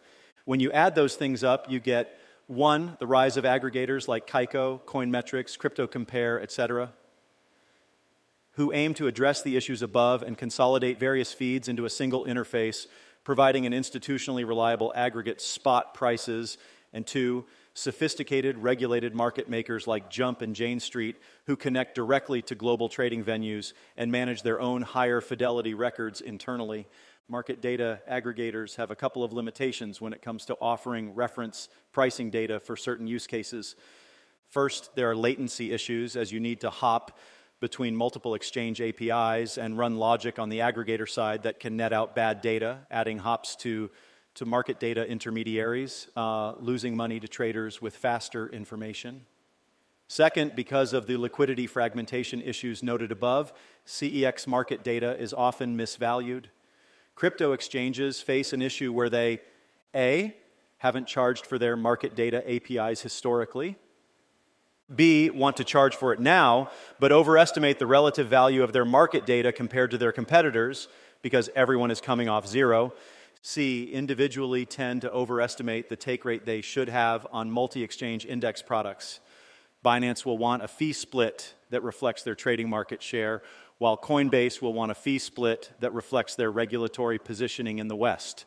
When 0.46 0.60
you 0.60 0.72
add 0.72 0.94
those 0.94 1.16
things 1.16 1.44
up, 1.44 1.70
you 1.70 1.80
get 1.80 2.18
one, 2.46 2.96
the 3.00 3.06
rise 3.06 3.36
of 3.36 3.44
aggregators 3.44 4.08
like 4.08 4.26
Kaiko, 4.26 4.80
Coinmetrics, 4.82 5.58
Crypto 5.58 5.86
Compare, 5.86 6.40
etc., 6.40 6.92
who 8.56 8.72
aim 8.72 8.94
to 8.94 9.06
address 9.06 9.42
the 9.42 9.56
issues 9.56 9.82
above 9.82 10.22
and 10.22 10.36
consolidate 10.36 10.98
various 10.98 11.32
feeds 11.32 11.68
into 11.68 11.84
a 11.84 11.90
single 11.90 12.24
interface, 12.24 12.86
providing 13.22 13.66
an 13.66 13.72
institutionally 13.72 14.46
reliable 14.46 14.92
aggregate 14.96 15.40
spot 15.40 15.94
prices, 15.94 16.58
and 16.92 17.06
two, 17.06 17.44
sophisticated 17.74 18.56
regulated 18.56 19.14
market 19.14 19.50
makers 19.50 19.86
like 19.86 20.08
Jump 20.08 20.40
and 20.40 20.56
Jane 20.56 20.80
Street 20.80 21.16
who 21.44 21.54
connect 21.54 21.94
directly 21.94 22.40
to 22.42 22.54
global 22.54 22.88
trading 22.88 23.22
venues 23.22 23.74
and 23.98 24.10
manage 24.10 24.40
their 24.40 24.58
own 24.58 24.80
higher 24.80 25.20
fidelity 25.20 25.74
records 25.74 26.22
internally. 26.22 26.86
Market 27.28 27.60
data 27.60 28.00
aggregators 28.10 28.76
have 28.76 28.90
a 28.90 28.96
couple 28.96 29.22
of 29.22 29.34
limitations 29.34 30.00
when 30.00 30.14
it 30.14 30.22
comes 30.22 30.46
to 30.46 30.56
offering 30.58 31.14
reference 31.14 31.68
pricing 31.92 32.30
data 32.30 32.58
for 32.58 32.76
certain 32.76 33.06
use 33.06 33.26
cases. 33.26 33.76
First, 34.48 34.94
there 34.94 35.10
are 35.10 35.16
latency 35.16 35.72
issues 35.72 36.16
as 36.16 36.32
you 36.32 36.40
need 36.40 36.62
to 36.62 36.70
hop 36.70 37.18
between 37.60 37.96
multiple 37.96 38.34
exchange 38.34 38.80
APIs 38.80 39.58
and 39.58 39.78
run 39.78 39.96
logic 39.96 40.38
on 40.38 40.48
the 40.48 40.58
aggregator 40.58 41.08
side 41.08 41.42
that 41.44 41.58
can 41.60 41.76
net 41.76 41.92
out 41.92 42.14
bad 42.14 42.40
data, 42.40 42.80
adding 42.90 43.18
hops 43.18 43.56
to 43.56 43.90
to 44.36 44.44
market 44.44 44.78
data 44.78 45.06
intermediaries, 45.08 46.08
uh, 46.14 46.52
losing 46.60 46.94
money 46.94 47.18
to 47.18 47.26
traders 47.26 47.80
with 47.80 47.96
faster 47.96 48.48
information. 48.48 49.24
Second, 50.08 50.54
because 50.54 50.92
of 50.92 51.06
the 51.06 51.16
liquidity 51.16 51.66
fragmentation 51.66 52.42
issues 52.42 52.82
noted 52.82 53.10
above, 53.10 53.54
CEX 53.86 54.46
market 54.46 54.84
data 54.84 55.18
is 55.18 55.32
often 55.32 55.76
misvalued. 55.76 56.44
Crypto 57.14 57.52
exchanges 57.52 58.20
face 58.20 58.52
an 58.52 58.60
issue 58.60 58.92
where 58.92 59.08
they, 59.08 59.40
A, 59.94 60.36
haven't 60.78 61.06
charged 61.06 61.46
for 61.46 61.58
their 61.58 61.74
market 61.74 62.14
data 62.14 62.44
APIs 62.48 63.00
historically, 63.00 63.76
B, 64.94 65.30
want 65.30 65.56
to 65.56 65.64
charge 65.64 65.96
for 65.96 66.12
it 66.12 66.20
now, 66.20 66.70
but 67.00 67.10
overestimate 67.10 67.78
the 67.78 67.86
relative 67.86 68.28
value 68.28 68.62
of 68.62 68.72
their 68.72 68.84
market 68.84 69.26
data 69.26 69.50
compared 69.50 69.90
to 69.90 69.98
their 69.98 70.12
competitors 70.12 70.88
because 71.22 71.50
everyone 71.56 71.90
is 71.90 72.00
coming 72.00 72.28
off 72.28 72.46
zero. 72.46 72.92
C, 73.42 73.92
individually 73.92 74.64
tend 74.64 75.02
to 75.02 75.12
overestimate 75.12 75.88
the 75.88 75.96
take 75.96 76.24
rate 76.24 76.46
they 76.46 76.60
should 76.60 76.88
have 76.88 77.26
on 77.32 77.50
multi 77.50 77.82
exchange 77.82 78.24
index 78.24 78.62
products. 78.62 79.20
Binance 79.84 80.24
will 80.24 80.38
want 80.38 80.62
a 80.62 80.68
fee 80.68 80.92
split 80.92 81.54
that 81.70 81.82
reflects 81.82 82.22
their 82.22 82.34
trading 82.34 82.68
market 82.68 83.02
share, 83.02 83.42
while 83.78 83.96
Coinbase 83.96 84.62
will 84.62 84.72
want 84.72 84.90
a 84.90 84.94
fee 84.94 85.18
split 85.18 85.70
that 85.80 85.92
reflects 85.92 86.34
their 86.34 86.50
regulatory 86.50 87.18
positioning 87.18 87.78
in 87.78 87.88
the 87.88 87.96
West. 87.96 88.44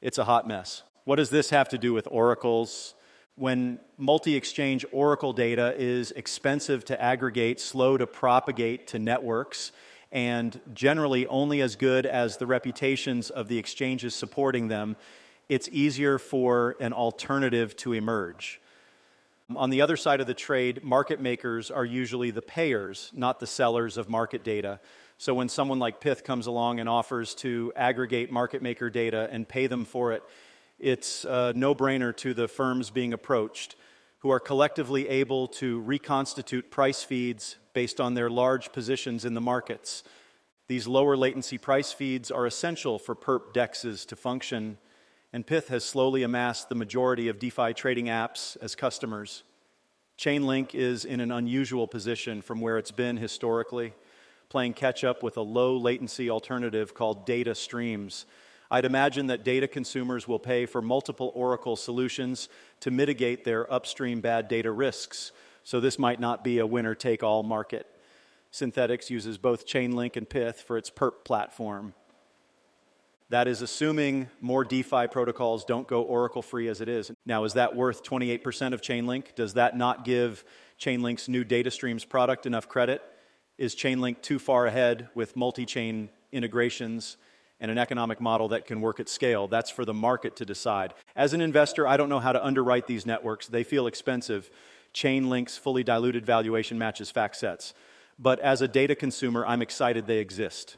It's 0.00 0.18
a 0.18 0.24
hot 0.24 0.46
mess. 0.46 0.82
What 1.04 1.16
does 1.16 1.30
this 1.30 1.50
have 1.50 1.68
to 1.70 1.78
do 1.78 1.92
with 1.92 2.08
oracles? 2.10 2.94
When 3.38 3.80
multi 3.98 4.34
exchange 4.34 4.86
oracle 4.92 5.34
data 5.34 5.74
is 5.76 6.10
expensive 6.12 6.86
to 6.86 7.00
aggregate, 7.00 7.60
slow 7.60 7.98
to 7.98 8.06
propagate 8.06 8.86
to 8.88 8.98
networks, 8.98 9.72
and 10.10 10.58
generally 10.72 11.26
only 11.26 11.60
as 11.60 11.76
good 11.76 12.06
as 12.06 12.38
the 12.38 12.46
reputations 12.46 13.28
of 13.28 13.48
the 13.48 13.58
exchanges 13.58 14.14
supporting 14.14 14.68
them, 14.68 14.96
it's 15.50 15.68
easier 15.70 16.18
for 16.18 16.76
an 16.80 16.94
alternative 16.94 17.76
to 17.76 17.92
emerge. 17.92 18.58
On 19.54 19.68
the 19.68 19.82
other 19.82 19.98
side 19.98 20.22
of 20.22 20.26
the 20.26 20.32
trade, 20.32 20.82
market 20.82 21.20
makers 21.20 21.70
are 21.70 21.84
usually 21.84 22.30
the 22.30 22.40
payers, 22.40 23.12
not 23.14 23.38
the 23.38 23.46
sellers 23.46 23.98
of 23.98 24.08
market 24.08 24.44
data. 24.44 24.80
So 25.18 25.34
when 25.34 25.50
someone 25.50 25.78
like 25.78 26.00
Pyth 26.00 26.24
comes 26.24 26.46
along 26.46 26.80
and 26.80 26.88
offers 26.88 27.34
to 27.36 27.70
aggregate 27.76 28.32
market 28.32 28.62
maker 28.62 28.88
data 28.88 29.28
and 29.30 29.46
pay 29.46 29.66
them 29.66 29.84
for 29.84 30.12
it, 30.12 30.22
it's 30.78 31.24
a 31.24 31.52
no 31.54 31.74
brainer 31.74 32.14
to 32.18 32.34
the 32.34 32.48
firms 32.48 32.90
being 32.90 33.12
approached 33.12 33.76
who 34.18 34.30
are 34.30 34.40
collectively 34.40 35.08
able 35.08 35.46
to 35.46 35.80
reconstitute 35.80 36.70
price 36.70 37.02
feeds 37.02 37.56
based 37.72 38.00
on 38.00 38.14
their 38.14 38.30
large 38.30 38.72
positions 38.72 39.24
in 39.24 39.34
the 39.34 39.40
markets. 39.40 40.02
These 40.68 40.88
lower 40.88 41.16
latency 41.16 41.58
price 41.58 41.92
feeds 41.92 42.30
are 42.30 42.46
essential 42.46 42.98
for 42.98 43.14
perp 43.14 43.52
dexes 43.52 44.04
to 44.06 44.16
function, 44.16 44.78
and 45.32 45.46
Pyth 45.46 45.68
has 45.68 45.84
slowly 45.84 46.22
amassed 46.22 46.68
the 46.68 46.74
majority 46.74 47.28
of 47.28 47.38
DeFi 47.38 47.72
trading 47.74 48.06
apps 48.06 48.56
as 48.60 48.74
customers. 48.74 49.44
Chainlink 50.18 50.74
is 50.74 51.04
in 51.04 51.20
an 51.20 51.30
unusual 51.30 51.86
position 51.86 52.42
from 52.42 52.60
where 52.60 52.78
it's 52.78 52.90
been 52.90 53.16
historically, 53.16 53.92
playing 54.48 54.72
catch 54.72 55.04
up 55.04 55.22
with 55.22 55.36
a 55.36 55.42
low 55.42 55.76
latency 55.76 56.30
alternative 56.30 56.94
called 56.94 57.26
data 57.26 57.54
streams 57.54 58.26
I'd 58.70 58.84
imagine 58.84 59.28
that 59.28 59.44
data 59.44 59.68
consumers 59.68 60.26
will 60.26 60.38
pay 60.38 60.66
for 60.66 60.82
multiple 60.82 61.32
Oracle 61.34 61.76
solutions 61.76 62.48
to 62.80 62.90
mitigate 62.90 63.44
their 63.44 63.72
upstream 63.72 64.20
bad 64.20 64.48
data 64.48 64.70
risks. 64.70 65.32
So 65.62 65.80
this 65.80 65.98
might 65.98 66.20
not 66.20 66.42
be 66.42 66.58
a 66.58 66.66
winner 66.66 66.94
take 66.94 67.22
all 67.22 67.42
market. 67.42 67.86
Synthetix 68.52 69.10
uses 69.10 69.38
both 69.38 69.66
Chainlink 69.66 70.16
and 70.16 70.28
Pyth 70.28 70.56
for 70.56 70.78
its 70.78 70.90
PERP 70.90 71.24
platform. 71.24 71.94
That 73.28 73.48
is 73.48 73.60
assuming 73.60 74.28
more 74.40 74.64
DeFi 74.64 75.08
protocols 75.08 75.64
don't 75.64 75.88
go 75.88 76.02
Oracle 76.02 76.42
free 76.42 76.68
as 76.68 76.80
it 76.80 76.88
is. 76.88 77.10
Now, 77.24 77.44
is 77.44 77.54
that 77.54 77.74
worth 77.74 78.04
28% 78.04 78.72
of 78.72 78.80
Chainlink? 78.80 79.34
Does 79.34 79.54
that 79.54 79.76
not 79.76 80.04
give 80.04 80.44
Chainlink's 80.80 81.28
new 81.28 81.42
data 81.42 81.70
streams 81.70 82.04
product 82.04 82.46
enough 82.46 82.68
credit? 82.68 83.02
Is 83.58 83.74
Chainlink 83.74 84.22
too 84.22 84.38
far 84.38 84.66
ahead 84.66 85.08
with 85.14 85.34
multi 85.34 85.66
chain 85.66 86.08
integrations 86.30 87.16
and 87.60 87.70
an 87.70 87.78
economic 87.78 88.20
model 88.20 88.48
that 88.48 88.66
can 88.66 88.80
work 88.80 89.00
at 89.00 89.08
scale. 89.08 89.48
That's 89.48 89.70
for 89.70 89.84
the 89.84 89.94
market 89.94 90.36
to 90.36 90.44
decide. 90.44 90.94
As 91.14 91.32
an 91.32 91.40
investor, 91.40 91.86
I 91.86 91.96
don't 91.96 92.08
know 92.08 92.20
how 92.20 92.32
to 92.32 92.44
underwrite 92.44 92.86
these 92.86 93.06
networks. 93.06 93.46
They 93.46 93.64
feel 93.64 93.86
expensive. 93.86 94.50
Chainlink's, 94.94 95.56
fully 95.56 95.82
diluted 95.82 96.26
valuation 96.26 96.78
matches 96.78 97.12
FactSet's. 97.12 97.74
But 98.18 98.40
as 98.40 98.62
a 98.62 98.68
data 98.68 98.94
consumer, 98.94 99.44
I'm 99.46 99.62
excited 99.62 100.06
they 100.06 100.18
exist. 100.18 100.76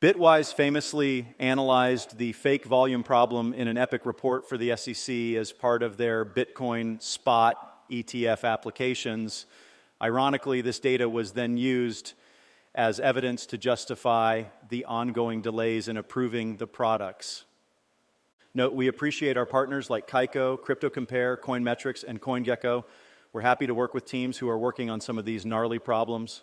Bitwise 0.00 0.54
famously 0.54 1.26
analyzed 1.40 2.18
the 2.18 2.32
fake 2.32 2.64
volume 2.64 3.02
problem 3.02 3.52
in 3.52 3.66
an 3.66 3.76
epic 3.76 4.06
report 4.06 4.48
for 4.48 4.56
the 4.56 4.76
SEC 4.76 5.34
as 5.34 5.52
part 5.52 5.82
of 5.82 5.96
their 5.96 6.24
Bitcoin 6.24 7.02
spot 7.02 7.88
ETF 7.90 8.44
applications. 8.44 9.46
Ironically, 10.00 10.60
this 10.60 10.78
data 10.78 11.08
was 11.08 11.32
then 11.32 11.56
used 11.56 12.12
as 12.74 13.00
evidence 13.00 13.46
to 13.46 13.58
justify 13.58 14.44
the 14.68 14.84
ongoing 14.84 15.40
delays 15.40 15.88
in 15.88 15.96
approving 15.96 16.56
the 16.56 16.66
products. 16.66 17.44
Note, 18.54 18.74
we 18.74 18.88
appreciate 18.88 19.36
our 19.36 19.46
partners 19.46 19.90
like 19.90 20.08
Kaiko, 20.08 20.58
CryptoCompare, 20.58 21.38
CoinMetrics, 21.38 22.04
and 22.06 22.20
CoinGecko. 22.20 22.84
We're 23.32 23.42
happy 23.42 23.66
to 23.66 23.74
work 23.74 23.94
with 23.94 24.04
teams 24.04 24.38
who 24.38 24.48
are 24.48 24.58
working 24.58 24.90
on 24.90 25.00
some 25.00 25.18
of 25.18 25.24
these 25.24 25.44
gnarly 25.44 25.78
problems. 25.78 26.42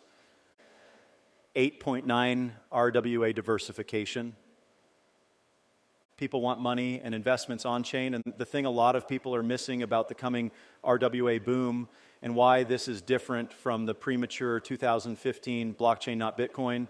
8.9 1.56 2.52
RWA 2.72 3.34
diversification. 3.34 4.36
People 6.18 6.42
want 6.42 6.60
money 6.60 7.02
and 7.04 7.16
investments 7.16 7.66
on 7.66 7.84
chain, 7.84 8.14
and 8.14 8.24
the 8.38 8.46
thing 8.46 8.66
a 8.66 8.70
lot 8.70 8.96
of 8.96 9.08
people 9.08 9.36
are 9.36 9.44
missing 9.44 9.84
about 9.84 10.08
the 10.08 10.16
coming 10.16 10.52
RWA 10.84 11.44
boom 11.44 11.90
and 12.26 12.34
why 12.34 12.64
this 12.64 12.88
is 12.88 13.04
different 13.04 13.54
from 13.54 13.86
the 13.86 13.94
premature 13.94 14.60
2015 14.60 15.76
blockchain, 15.76 16.18
not 16.18 16.36
Bitcoin, 16.36 16.88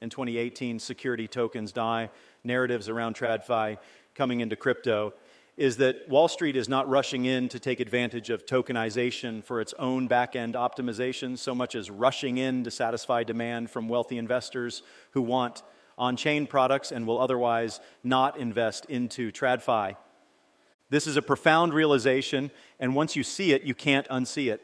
and 0.00 0.10
2018 0.10 0.80
security 0.80 1.28
tokens 1.28 1.70
die 1.70 2.10
narratives 2.42 2.88
around 2.88 3.14
TradFi 3.14 3.78
coming 4.16 4.40
into 4.40 4.56
crypto 4.56 5.14
is 5.56 5.76
that 5.76 6.08
Wall 6.08 6.26
Street 6.26 6.56
is 6.56 6.68
not 6.68 6.88
rushing 6.88 7.24
in 7.24 7.48
to 7.50 7.60
take 7.60 7.78
advantage 7.78 8.30
of 8.30 8.46
tokenization 8.46 9.44
for 9.44 9.60
its 9.60 9.72
own 9.78 10.08
back 10.08 10.34
end 10.34 10.54
optimization 10.54 11.38
so 11.38 11.54
much 11.54 11.76
as 11.76 11.88
rushing 11.88 12.38
in 12.38 12.64
to 12.64 12.70
satisfy 12.72 13.22
demand 13.22 13.70
from 13.70 13.88
wealthy 13.88 14.18
investors 14.18 14.82
who 15.12 15.22
want 15.22 15.62
on 15.96 16.16
chain 16.16 16.48
products 16.48 16.90
and 16.90 17.06
will 17.06 17.20
otherwise 17.20 17.78
not 18.02 18.36
invest 18.36 18.86
into 18.86 19.30
TradFi. 19.30 19.94
This 20.90 21.06
is 21.06 21.16
a 21.16 21.22
profound 21.22 21.74
realization, 21.74 22.50
and 22.78 22.94
once 22.94 23.16
you 23.16 23.22
see 23.22 23.52
it, 23.52 23.62
you 23.62 23.74
can't 23.74 24.08
unsee 24.08 24.52
it. 24.52 24.62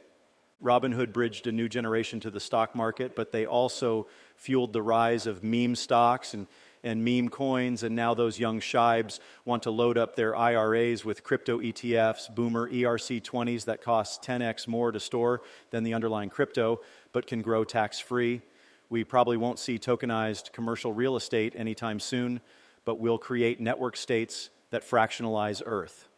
Robinhood 0.62 1.12
bridged 1.12 1.46
a 1.46 1.52
new 1.52 1.68
generation 1.68 2.20
to 2.20 2.30
the 2.30 2.40
stock 2.40 2.74
market, 2.74 3.16
but 3.16 3.32
they 3.32 3.46
also 3.46 4.06
fueled 4.36 4.72
the 4.72 4.82
rise 4.82 5.26
of 5.26 5.42
meme 5.42 5.74
stocks 5.74 6.34
and 6.34 6.46
and 6.82 7.04
meme 7.04 7.28
coins, 7.28 7.82
and 7.82 7.94
now 7.94 8.14
those 8.14 8.38
young 8.38 8.60
shibes 8.60 9.20
want 9.44 9.62
to 9.64 9.70
load 9.70 9.98
up 9.98 10.16
their 10.16 10.34
IRAs 10.34 11.04
with 11.04 11.22
crypto 11.22 11.60
ETFs, 11.60 12.34
boomer 12.34 12.70
ERC20s 12.70 13.64
that 13.66 13.82
cost 13.82 14.22
10x 14.22 14.66
more 14.66 14.92
to 14.92 15.00
store 15.00 15.42
than 15.70 15.84
the 15.84 15.94
underlying 15.94 16.30
crypto, 16.30 16.80
but 17.12 17.26
can 17.26 17.42
grow 17.42 17.64
tax 17.64 18.00
free. 18.00 18.40
We 18.88 19.04
probably 19.04 19.36
won't 19.36 19.58
see 19.58 19.78
tokenized 19.78 20.52
commercial 20.52 20.92
real 20.92 21.16
estate 21.16 21.54
anytime 21.56 22.00
soon, 22.00 22.40
but 22.84 22.98
we'll 22.98 23.18
create 23.18 23.60
network 23.60 23.96
states 23.96 24.50
that 24.70 24.88
fractionalize 24.88 25.62
Earth. 25.64 26.08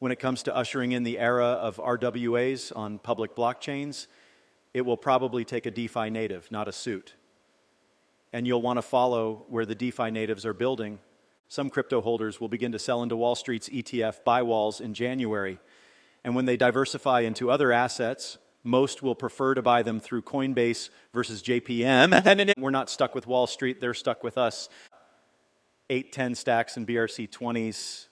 When 0.00 0.12
it 0.12 0.18
comes 0.18 0.42
to 0.42 0.56
ushering 0.56 0.92
in 0.92 1.04
the 1.04 1.18
era 1.18 1.46
of 1.46 1.76
RWAs 1.76 2.76
on 2.76 2.98
public 2.98 3.36
blockchains, 3.36 4.06
it 4.74 4.82
will 4.82 4.96
probably 4.96 5.44
take 5.44 5.66
a 5.66 5.70
DeFi 5.70 6.10
native, 6.10 6.50
not 6.50 6.68
a 6.68 6.72
suit 6.72 7.14
and 8.32 8.46
you'll 8.46 8.62
want 8.62 8.76
to 8.76 8.82
follow 8.82 9.44
where 9.48 9.66
the 9.66 9.74
DeFi 9.74 10.10
natives 10.10 10.46
are 10.46 10.54
building. 10.54 10.98
Some 11.48 11.68
crypto 11.68 12.00
holders 12.00 12.40
will 12.40 12.48
begin 12.48 12.72
to 12.72 12.78
sell 12.78 13.02
into 13.02 13.16
Wall 13.16 13.34
Street's 13.34 13.68
ETF 13.68 14.22
buy 14.24 14.42
walls 14.42 14.80
in 14.80 14.94
January. 14.94 15.58
And 16.22 16.36
when 16.36 16.44
they 16.44 16.56
diversify 16.56 17.20
into 17.20 17.50
other 17.50 17.72
assets, 17.72 18.38
most 18.62 19.02
will 19.02 19.14
prefer 19.14 19.54
to 19.54 19.62
buy 19.62 19.82
them 19.82 20.00
through 20.00 20.22
Coinbase 20.22 20.90
versus 21.12 21.42
JPM. 21.42 22.12
And 22.26 22.62
we're 22.62 22.70
not 22.70 22.90
stuck 22.90 23.14
with 23.14 23.26
Wall 23.26 23.46
Street, 23.46 23.80
they're 23.80 23.94
stuck 23.94 24.22
with 24.22 24.38
us. 24.38 24.68
810 25.88 26.36
stacks 26.36 26.76
and 26.76 26.86
BRC 26.86 27.28
20s. 27.28 28.06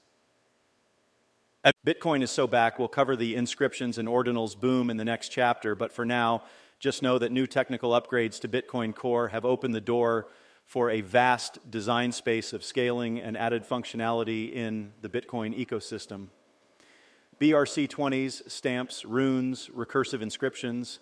Bitcoin 1.87 2.23
is 2.23 2.31
so 2.31 2.47
back, 2.47 2.79
we'll 2.79 2.89
cover 2.89 3.17
the 3.17 3.35
inscriptions 3.35 3.99
and 3.99 4.09
ordinals 4.09 4.59
boom 4.59 4.91
in 4.91 4.97
the 4.97 5.05
next 5.05 5.31
chapter, 5.31 5.75
but 5.75 5.93
for 5.93 6.05
now, 6.05 6.43
just 6.79 7.03
know 7.03 7.19
that 7.19 7.33
new 7.33 7.47
technical 7.47 7.91
upgrades 7.91 8.41
to 8.41 8.49
Bitcoin 8.49 8.95
Core 8.95 9.29
have 9.29 9.45
opened 9.45 9.75
the 9.75 9.81
door 9.81 10.29
for 10.65 10.91
a 10.91 11.01
vast 11.01 11.71
design 11.71 12.13
space 12.13 12.53
of 12.53 12.63
scaling 12.63 13.19
and 13.19 13.37
added 13.37 13.65
functionality 13.65 14.53
in 14.53 14.93
the 15.01 15.09
Bitcoin 15.09 15.59
ecosystem. 15.59 16.29
BRC20s, 17.41 18.51
stamps, 18.51 19.05
runes, 19.05 19.69
recursive 19.75 20.23
inscriptions, 20.23 21.01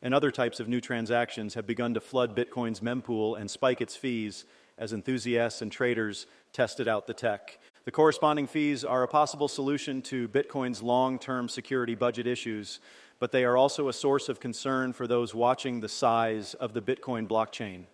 and 0.00 0.14
other 0.14 0.30
types 0.30 0.60
of 0.60 0.68
new 0.68 0.80
transactions 0.80 1.54
have 1.54 1.66
begun 1.66 1.92
to 1.94 2.00
flood 2.00 2.36
Bitcoin's 2.36 2.80
mempool 2.80 3.38
and 3.38 3.50
spike 3.50 3.80
its 3.80 3.96
fees 3.96 4.44
as 4.78 4.92
enthusiasts 4.92 5.60
and 5.60 5.72
traders 5.72 6.26
tested 6.52 6.86
out 6.86 7.06
the 7.06 7.14
tech. 7.14 7.58
The 7.84 7.90
corresponding 7.90 8.46
fees 8.46 8.84
are 8.84 9.02
a 9.02 9.08
possible 9.08 9.48
solution 9.48 10.02
to 10.02 10.28
Bitcoin's 10.28 10.82
long 10.82 11.18
term 11.18 11.48
security 11.48 11.94
budget 11.94 12.26
issues 12.26 12.80
but 13.18 13.32
they 13.32 13.44
are 13.44 13.56
also 13.56 13.88
a 13.88 13.92
source 13.92 14.28
of 14.28 14.40
concern 14.40 14.92
for 14.92 15.06
those 15.06 15.34
watching 15.34 15.80
the 15.80 15.88
size 15.88 16.54
of 16.54 16.72
the 16.72 16.82
Bitcoin 16.82 17.26
blockchain. 17.26 17.84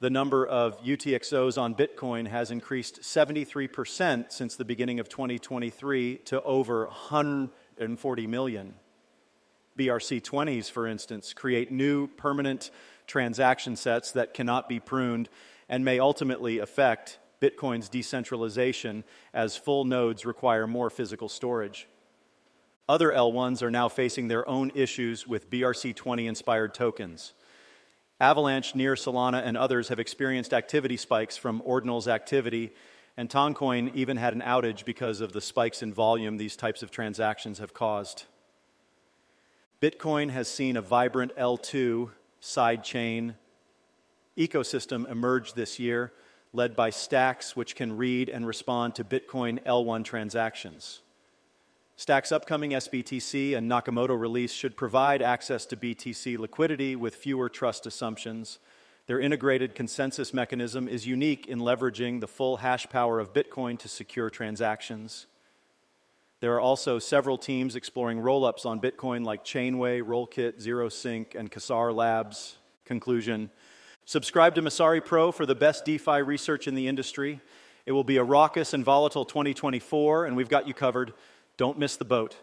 The 0.00 0.10
number 0.10 0.46
of 0.46 0.80
UTXOs 0.82 1.60
on 1.60 1.74
Bitcoin 1.74 2.28
has 2.28 2.50
increased 2.50 3.00
73% 3.00 4.30
since 4.30 4.54
the 4.54 4.64
beginning 4.64 5.00
of 5.00 5.08
2023 5.08 6.18
to 6.26 6.42
over 6.42 6.84
140 6.84 8.26
million. 8.26 8.74
BRC20s, 9.76 10.70
for 10.70 10.86
instance, 10.86 11.32
create 11.32 11.72
new 11.72 12.06
permanent 12.06 12.70
transaction 13.06 13.74
sets 13.74 14.12
that 14.12 14.34
cannot 14.34 14.68
be 14.68 14.78
pruned 14.78 15.28
and 15.68 15.84
may 15.84 15.98
ultimately 15.98 16.58
affect 16.58 17.18
Bitcoin's 17.40 17.88
decentralization 17.88 19.04
as 19.32 19.56
full 19.56 19.84
nodes 19.84 20.26
require 20.26 20.66
more 20.66 20.90
physical 20.90 21.28
storage. 21.28 21.88
Other 22.88 23.12
L1s 23.12 23.62
are 23.62 23.70
now 23.70 23.88
facing 23.88 24.28
their 24.28 24.48
own 24.48 24.72
issues 24.74 25.26
with 25.26 25.50
BRC20 25.50 26.26
inspired 26.26 26.74
tokens. 26.74 27.34
Avalanche, 28.20 28.74
Near, 28.74 28.94
Solana, 28.94 29.42
and 29.44 29.56
others 29.56 29.88
have 29.88 30.00
experienced 30.00 30.52
activity 30.52 30.96
spikes 30.96 31.36
from 31.36 31.60
Ordinals 31.62 32.08
activity, 32.08 32.72
and 33.16 33.28
Toncoin 33.28 33.94
even 33.94 34.16
had 34.16 34.32
an 34.32 34.40
outage 34.40 34.84
because 34.84 35.20
of 35.20 35.32
the 35.32 35.40
spikes 35.40 35.82
in 35.82 35.92
volume 35.92 36.36
these 36.36 36.56
types 36.56 36.82
of 36.82 36.90
transactions 36.90 37.58
have 37.58 37.74
caused. 37.74 38.24
Bitcoin 39.80 40.30
has 40.30 40.48
seen 40.48 40.76
a 40.76 40.82
vibrant 40.82 41.36
L2 41.36 42.10
sidechain 42.42 43.34
ecosystem 44.36 45.08
emerge 45.08 45.52
this 45.52 45.78
year, 45.78 46.12
led 46.52 46.74
by 46.74 46.90
Stacks, 46.90 47.54
which 47.56 47.74
can 47.74 47.96
read 47.96 48.28
and 48.28 48.46
respond 48.46 48.94
to 48.94 49.04
Bitcoin 49.04 49.62
L1 49.64 50.04
transactions. 50.04 51.00
Stack's 51.96 52.30
upcoming 52.30 52.70
SBTC 52.70 53.56
and 53.56 53.68
Nakamoto 53.68 54.18
release 54.18 54.52
should 54.52 54.76
provide 54.76 55.20
access 55.20 55.66
to 55.66 55.76
BTC 55.76 56.38
liquidity 56.38 56.94
with 56.94 57.16
fewer 57.16 57.48
trust 57.48 57.86
assumptions. 57.86 58.60
Their 59.08 59.18
integrated 59.18 59.74
consensus 59.74 60.32
mechanism 60.32 60.86
is 60.86 61.06
unique 61.06 61.48
in 61.48 61.58
leveraging 61.58 62.20
the 62.20 62.28
full 62.28 62.58
hash 62.58 62.88
power 62.88 63.18
of 63.18 63.32
Bitcoin 63.32 63.78
to 63.80 63.88
secure 63.88 64.30
transactions. 64.30 65.26
There 66.40 66.54
are 66.54 66.60
also 66.60 67.00
several 67.00 67.36
teams 67.36 67.74
exploring 67.74 68.18
rollups 68.18 68.64
on 68.64 68.80
Bitcoin 68.80 69.24
like 69.24 69.44
Chainway, 69.44 70.00
Rollkit, 70.00 70.62
ZeroSync, 70.62 71.34
and 71.34 71.50
Casar 71.50 71.92
Labs. 71.92 72.58
Conclusion 72.84 73.50
Subscribe 74.08 74.54
to 74.54 74.62
Messari 74.62 75.04
Pro 75.04 75.30
for 75.30 75.44
the 75.44 75.54
best 75.54 75.84
DeFi 75.84 76.22
research 76.22 76.66
in 76.66 76.74
the 76.74 76.88
industry. 76.88 77.42
It 77.84 77.92
will 77.92 78.04
be 78.04 78.16
a 78.16 78.24
raucous 78.24 78.72
and 78.72 78.82
volatile 78.82 79.26
2024, 79.26 80.24
and 80.24 80.34
we've 80.34 80.48
got 80.48 80.66
you 80.66 80.72
covered. 80.72 81.12
Don't 81.58 81.78
miss 81.78 81.96
the 81.96 82.06
boat. 82.06 82.34